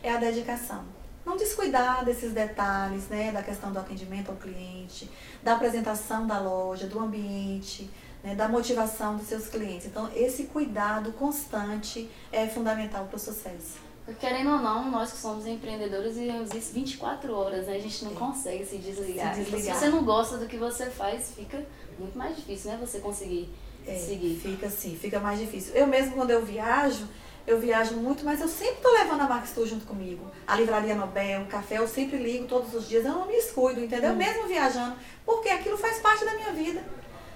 é 0.00 0.12
a 0.12 0.16
dedicação 0.16 0.97
não 1.28 1.36
descuidar 1.36 2.04
desses 2.04 2.32
detalhes, 2.32 3.08
né, 3.08 3.30
da 3.30 3.42
questão 3.42 3.70
do 3.70 3.78
atendimento 3.78 4.30
ao 4.30 4.36
cliente, 4.36 5.10
da 5.42 5.54
apresentação 5.54 6.26
da 6.26 6.38
loja, 6.40 6.86
do 6.86 6.98
ambiente, 6.98 7.90
né, 8.24 8.34
da 8.34 8.48
motivação 8.48 9.16
dos 9.16 9.26
seus 9.26 9.46
clientes. 9.46 9.86
Então, 9.86 10.10
esse 10.14 10.44
cuidado 10.44 11.12
constante 11.12 12.10
é 12.32 12.46
fundamental 12.46 13.04
para 13.06 13.16
o 13.16 13.18
sucesso. 13.18 13.88
Querendo 14.18 14.52
ou 14.52 14.58
não, 14.58 14.90
nós 14.90 15.12
que 15.12 15.18
somos 15.18 15.46
empreendedores 15.46 16.16
vivemos 16.16 16.50
isso 16.54 16.72
24 16.72 17.30
horas, 17.34 17.66
né? 17.66 17.76
A 17.76 17.78
gente 17.78 18.06
não 18.06 18.12
é. 18.12 18.14
consegue 18.14 18.64
se 18.64 18.78
desligar. 18.78 19.34
se 19.34 19.42
desligar. 19.42 19.76
Se 19.76 19.80
você 19.80 19.90
não 19.90 20.02
gosta 20.02 20.38
do 20.38 20.46
que 20.46 20.56
você 20.56 20.86
faz, 20.86 21.32
fica 21.36 21.62
muito 21.98 22.16
mais 22.16 22.34
difícil, 22.34 22.70
né? 22.70 22.78
Você 22.80 23.00
conseguir 23.00 23.50
é, 23.86 23.94
seguir. 23.94 24.40
Fica 24.40 24.66
assim, 24.66 24.96
fica 24.96 25.20
mais 25.20 25.38
difícil. 25.38 25.74
Eu 25.74 25.86
mesmo, 25.86 26.12
quando 26.12 26.30
eu 26.30 26.42
viajo, 26.42 27.06
eu 27.48 27.58
viajo 27.58 27.94
muito, 27.94 28.24
mas 28.26 28.42
eu 28.42 28.46
sempre 28.46 28.76
tô 28.82 28.92
levando 28.92 29.22
a 29.22 29.26
Max 29.26 29.52
Tour 29.52 29.66
junto 29.66 29.86
comigo. 29.86 30.30
A 30.46 30.54
Livraria 30.54 30.94
Nobel, 30.94 31.42
o 31.42 31.46
café, 31.46 31.78
eu 31.78 31.88
sempre 31.88 32.18
ligo 32.18 32.46
todos 32.46 32.74
os 32.74 32.86
dias, 32.86 33.06
eu 33.06 33.12
não 33.12 33.26
me 33.26 33.32
descuido, 33.32 33.80
entendeu? 33.82 34.12
Hum. 34.12 34.16
Mesmo 34.16 34.46
viajando, 34.46 34.94
porque 35.24 35.48
aquilo 35.48 35.78
faz 35.78 35.98
parte 35.98 36.26
da 36.26 36.34
minha 36.34 36.52
vida. 36.52 36.84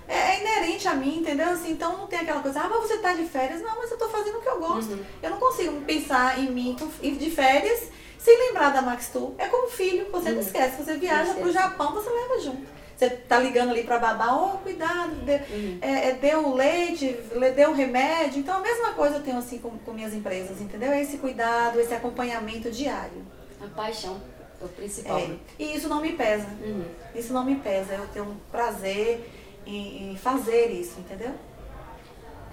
É, 0.06 0.14
é, 0.14 0.40
inerente 0.40 0.86
a 0.86 0.94
mim, 0.94 1.20
entendeu? 1.20 1.48
Assim, 1.48 1.72
então 1.72 1.96
não 1.96 2.06
tem 2.06 2.18
aquela 2.18 2.42
coisa, 2.42 2.60
ah, 2.60 2.68
mas 2.68 2.82
você 2.82 2.98
tá 2.98 3.14
de 3.14 3.24
férias. 3.24 3.62
Não, 3.62 3.74
mas 3.78 3.90
eu 3.90 3.96
tô 3.96 4.08
fazendo 4.10 4.36
o 4.36 4.42
que 4.42 4.48
eu 4.48 4.58
gosto. 4.58 4.92
Uhum. 4.92 5.04
Eu 5.22 5.30
não 5.30 5.38
consigo 5.38 5.80
pensar 5.80 6.38
em 6.38 6.50
mim 6.50 6.76
de 7.00 7.30
férias 7.30 7.88
sem 8.18 8.36
lembrar 8.48 8.70
da 8.70 8.82
Max 8.82 9.08
Tour. 9.08 9.32
É 9.38 9.46
como 9.46 9.68
filho, 9.70 10.06
você 10.12 10.28
uhum. 10.28 10.34
não 10.34 10.42
esquece. 10.42 10.82
Você 10.82 10.96
viaja 10.98 11.32
pro 11.32 11.50
Japão, 11.50 11.94
você 11.94 12.10
leva 12.10 12.38
junto. 12.40 12.81
Você 13.02 13.10
tá 13.10 13.36
ligando 13.40 13.70
ali 13.70 13.82
para 13.82 13.98
babá, 13.98 14.32
oh, 14.32 14.58
cuidado, 14.58 15.12
de, 15.24 15.32
uhum. 15.32 15.78
é, 15.80 16.10
é, 16.10 16.12
deu 16.12 16.54
leite, 16.54 17.18
deu 17.56 17.72
remédio. 17.72 18.38
Então 18.38 18.58
a 18.58 18.60
mesma 18.60 18.92
coisa 18.92 19.16
eu 19.16 19.22
tenho 19.24 19.38
assim 19.38 19.58
com, 19.58 19.70
com 19.70 19.92
minhas 19.92 20.14
empresas, 20.14 20.60
entendeu? 20.60 20.92
Esse 20.94 21.18
cuidado, 21.18 21.80
esse 21.80 21.92
acompanhamento 21.92 22.70
diário. 22.70 23.26
A 23.60 23.66
paixão 23.66 24.20
é 24.60 24.64
o 24.64 24.68
principal. 24.68 25.18
É. 25.18 25.36
E 25.58 25.74
isso 25.74 25.88
não 25.88 26.00
me 26.00 26.12
pesa. 26.12 26.46
Uhum. 26.64 26.84
Isso 27.12 27.32
não 27.32 27.44
me 27.44 27.56
pesa. 27.56 27.94
Eu 27.94 28.06
tenho 28.12 28.26
um 28.26 28.36
prazer 28.52 29.28
em, 29.66 30.12
em 30.12 30.16
fazer 30.16 30.70
isso, 30.70 31.00
entendeu? 31.00 31.32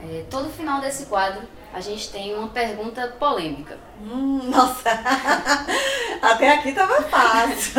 É, 0.02 0.26
todo 0.30 0.50
final 0.50 0.80
desse 0.80 1.08
quadro 1.08 1.46
a 1.74 1.82
gente 1.82 2.10
tem 2.10 2.36
uma 2.36 2.48
pergunta 2.48 3.08
polêmica. 3.20 3.78
Hum, 4.02 4.42
nossa, 4.50 4.90
até 6.22 6.54
aqui 6.54 6.72
tava 6.74 7.02
fácil. 7.04 7.74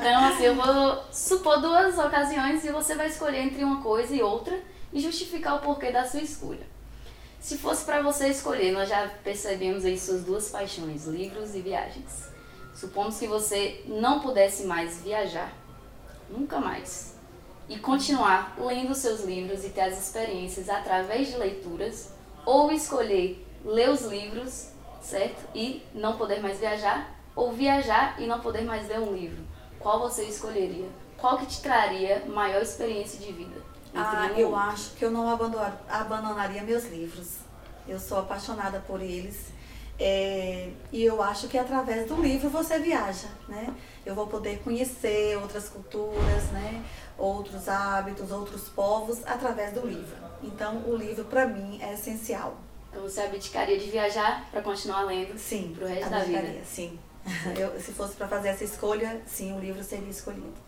então, 0.00 0.24
assim, 0.26 0.44
eu 0.44 0.54
vou 0.54 1.02
supor 1.10 1.60
duas 1.60 1.98
ocasiões 1.98 2.64
e 2.64 2.70
você 2.70 2.94
vai 2.94 3.08
escolher 3.08 3.40
entre 3.40 3.64
uma 3.64 3.82
coisa 3.82 4.14
e 4.14 4.22
outra 4.22 4.58
e 4.92 5.00
justificar 5.00 5.56
o 5.56 5.60
porquê 5.60 5.90
da 5.90 6.04
sua 6.04 6.20
escolha. 6.20 6.66
Se 7.40 7.58
fosse 7.58 7.84
para 7.84 8.02
você 8.02 8.28
escolher, 8.28 8.72
nós 8.72 8.88
já 8.88 9.08
percebemos 9.22 9.84
aí 9.84 9.98
suas 9.98 10.24
duas 10.24 10.48
paixões, 10.48 11.06
livros 11.06 11.54
e 11.54 11.60
viagens. 11.60 12.28
Supondo 12.74 13.14
que 13.14 13.26
você 13.26 13.82
não 13.86 14.20
pudesse 14.20 14.64
mais 14.64 15.00
viajar, 15.00 15.52
nunca 16.28 16.60
mais, 16.60 17.15
e 17.68 17.78
continuar 17.78 18.56
lendo 18.58 18.94
seus 18.94 19.24
livros 19.24 19.64
e 19.64 19.70
ter 19.70 19.82
as 19.82 19.98
experiências 19.98 20.68
através 20.68 21.28
de 21.28 21.36
leituras, 21.36 22.12
ou 22.44 22.70
escolher 22.70 23.44
ler 23.64 23.90
os 23.90 24.02
livros, 24.02 24.70
certo? 25.00 25.48
E 25.54 25.82
não 25.92 26.16
poder 26.16 26.40
mais 26.40 26.60
viajar, 26.60 27.14
ou 27.34 27.52
viajar 27.52 28.20
e 28.20 28.26
não 28.26 28.40
poder 28.40 28.62
mais 28.62 28.88
ler 28.88 29.00
um 29.00 29.12
livro. 29.12 29.42
Qual 29.78 30.00
você 30.00 30.24
escolheria? 30.24 30.88
Qual 31.18 31.38
que 31.38 31.46
te 31.46 31.60
traria 31.60 32.24
maior 32.26 32.62
experiência 32.62 33.18
de 33.18 33.32
vida? 33.32 33.60
Ah, 33.94 34.28
eu 34.36 34.54
acho 34.54 34.90
que 34.90 35.04
eu 35.04 35.10
não 35.10 35.28
abandonaria 35.88 36.62
meus 36.62 36.84
livros. 36.84 37.38
Eu 37.88 37.98
sou 37.98 38.18
apaixonada 38.18 38.80
por 38.80 39.00
eles. 39.00 39.46
É, 39.98 40.70
e 40.92 41.04
eu 41.04 41.22
acho 41.22 41.48
que 41.48 41.56
através 41.56 42.06
do 42.06 42.20
livro 42.20 42.50
você 42.50 42.78
viaja, 42.78 43.28
né? 43.48 43.74
Eu 44.04 44.14
vou 44.14 44.26
poder 44.26 44.58
conhecer 44.58 45.36
outras 45.38 45.68
culturas, 45.68 46.44
né? 46.52 46.84
Outros 47.16 47.68
hábitos, 47.68 48.30
outros 48.30 48.68
povos 48.68 49.24
através 49.24 49.72
do 49.72 49.86
livro. 49.86 50.16
Então, 50.42 50.82
o 50.86 50.94
livro 50.94 51.24
para 51.24 51.46
mim 51.46 51.78
é 51.80 51.94
essencial. 51.94 52.58
Então, 52.90 53.02
você 53.02 53.22
abdicaria 53.22 53.78
de 53.78 53.90
viajar 53.90 54.46
para 54.50 54.60
continuar 54.60 55.02
lendo? 55.04 55.38
Sim, 55.38 55.74
pro 55.76 55.86
resto 55.86 56.10
da 56.10 56.20
vida. 56.20 56.62
Sim. 56.64 56.98
Eu, 57.58 57.80
se 57.80 57.92
fosse 57.92 58.14
para 58.14 58.28
fazer 58.28 58.48
essa 58.48 58.64
escolha, 58.64 59.20
sim, 59.26 59.56
o 59.56 59.58
livro 59.58 59.82
seria 59.82 60.08
escolhido. 60.08 60.65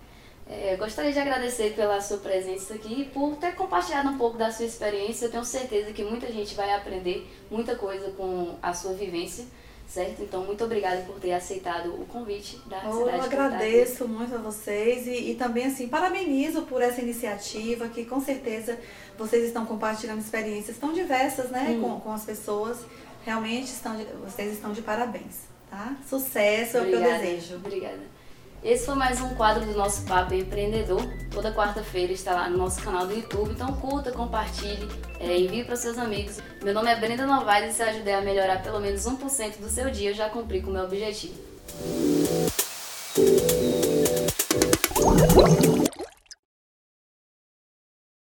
É, 0.51 0.77
gostaria 0.77 1.13
de 1.13 1.19
agradecer 1.19 1.75
pela 1.75 2.01
sua 2.01 2.17
presença 2.17 2.73
aqui 2.73 3.03
e 3.03 3.05
por 3.05 3.37
ter 3.37 3.55
compartilhado 3.55 4.09
um 4.09 4.17
pouco 4.17 4.39
da 4.39 4.51
sua 4.51 4.65
experiência. 4.65 5.27
Eu 5.27 5.31
tenho 5.31 5.45
certeza 5.45 5.93
que 5.93 6.03
muita 6.03 6.33
gente 6.33 6.55
vai 6.55 6.73
aprender 6.73 7.29
muita 7.51 7.77
coisa 7.77 8.11
com 8.13 8.57
a 8.63 8.73
sua 8.73 8.95
vivência, 8.95 9.45
certo? 9.87 10.23
Então, 10.23 10.43
muito 10.45 10.65
obrigada 10.65 11.03
por 11.03 11.21
ter 11.21 11.35
aceitado 11.35 11.91
o 12.01 12.07
convite 12.07 12.59
da 12.65 12.83
oh, 12.89 12.93
cidade. 12.93 13.19
Eu 13.19 13.23
agradeço 13.25 14.09
muito 14.09 14.35
a 14.35 14.39
vocês 14.39 15.07
e, 15.07 15.33
e 15.33 15.35
também, 15.35 15.67
assim, 15.67 15.87
parabenizo 15.87 16.63
por 16.63 16.81
essa 16.81 17.03
iniciativa 17.03 17.87
que, 17.89 18.07
com 18.07 18.19
certeza, 18.19 18.79
vocês 19.19 19.45
estão 19.45 19.67
compartilhando 19.67 20.21
experiências 20.21 20.79
tão 20.79 20.95
diversas, 20.95 21.51
né, 21.51 21.67
hum. 21.73 21.83
com, 21.83 22.01
com 22.01 22.13
as 22.13 22.25
pessoas. 22.25 22.79
Realmente, 23.23 23.67
estão 23.67 23.95
de, 23.95 24.05
vocês 24.25 24.55
estão 24.55 24.73
de 24.73 24.81
parabéns, 24.81 25.43
tá? 25.71 25.95
Sucesso 26.09 26.79
obrigada, 26.79 27.05
é 27.05 27.09
o 27.09 27.21
que 27.21 27.27
eu 27.27 27.33
desejo. 27.33 27.57
Obrigada. 27.57 28.18
Esse 28.63 28.87
foi 28.87 28.97
mais 28.97 29.21
um 29.21 29.35
quadro 29.37 29.65
do 29.65 29.73
nosso 29.73 30.03
Papo 30.03 30.35
Empreendedor. 30.35 31.01
Toda 31.31 31.53
quarta-feira 31.53 32.13
está 32.13 32.33
lá 32.33 32.51
no 32.51 32.59
nosso 32.59 32.83
canal 32.83 33.07
do 33.07 33.15
YouTube. 33.15 33.53
Então 33.53 33.73
curta, 33.75 34.11
compartilhe, 34.11 34.89
é, 35.21 35.39
envie 35.39 35.65
para 35.65 35.77
seus 35.77 35.97
amigos. 35.97 36.41
Meu 36.63 36.75
nome 36.75 36.91
é 36.91 36.97
Brenda 36.97 37.25
Novaes 37.25 37.73
e 37.73 37.77
se 37.77 37.83
ajudei 37.83 38.15
a 38.15 38.21
melhorar 38.21 38.61
pelo 38.63 38.81
menos 38.81 39.05
1% 39.05 39.59
do 39.61 39.69
seu 39.69 39.91
dia, 39.91 40.11
eu 40.11 40.15
já 40.15 40.29
cumpri 40.29 40.61
com 40.61 40.71
o 40.71 40.73
meu 40.73 40.85
objetivo. 40.85 41.35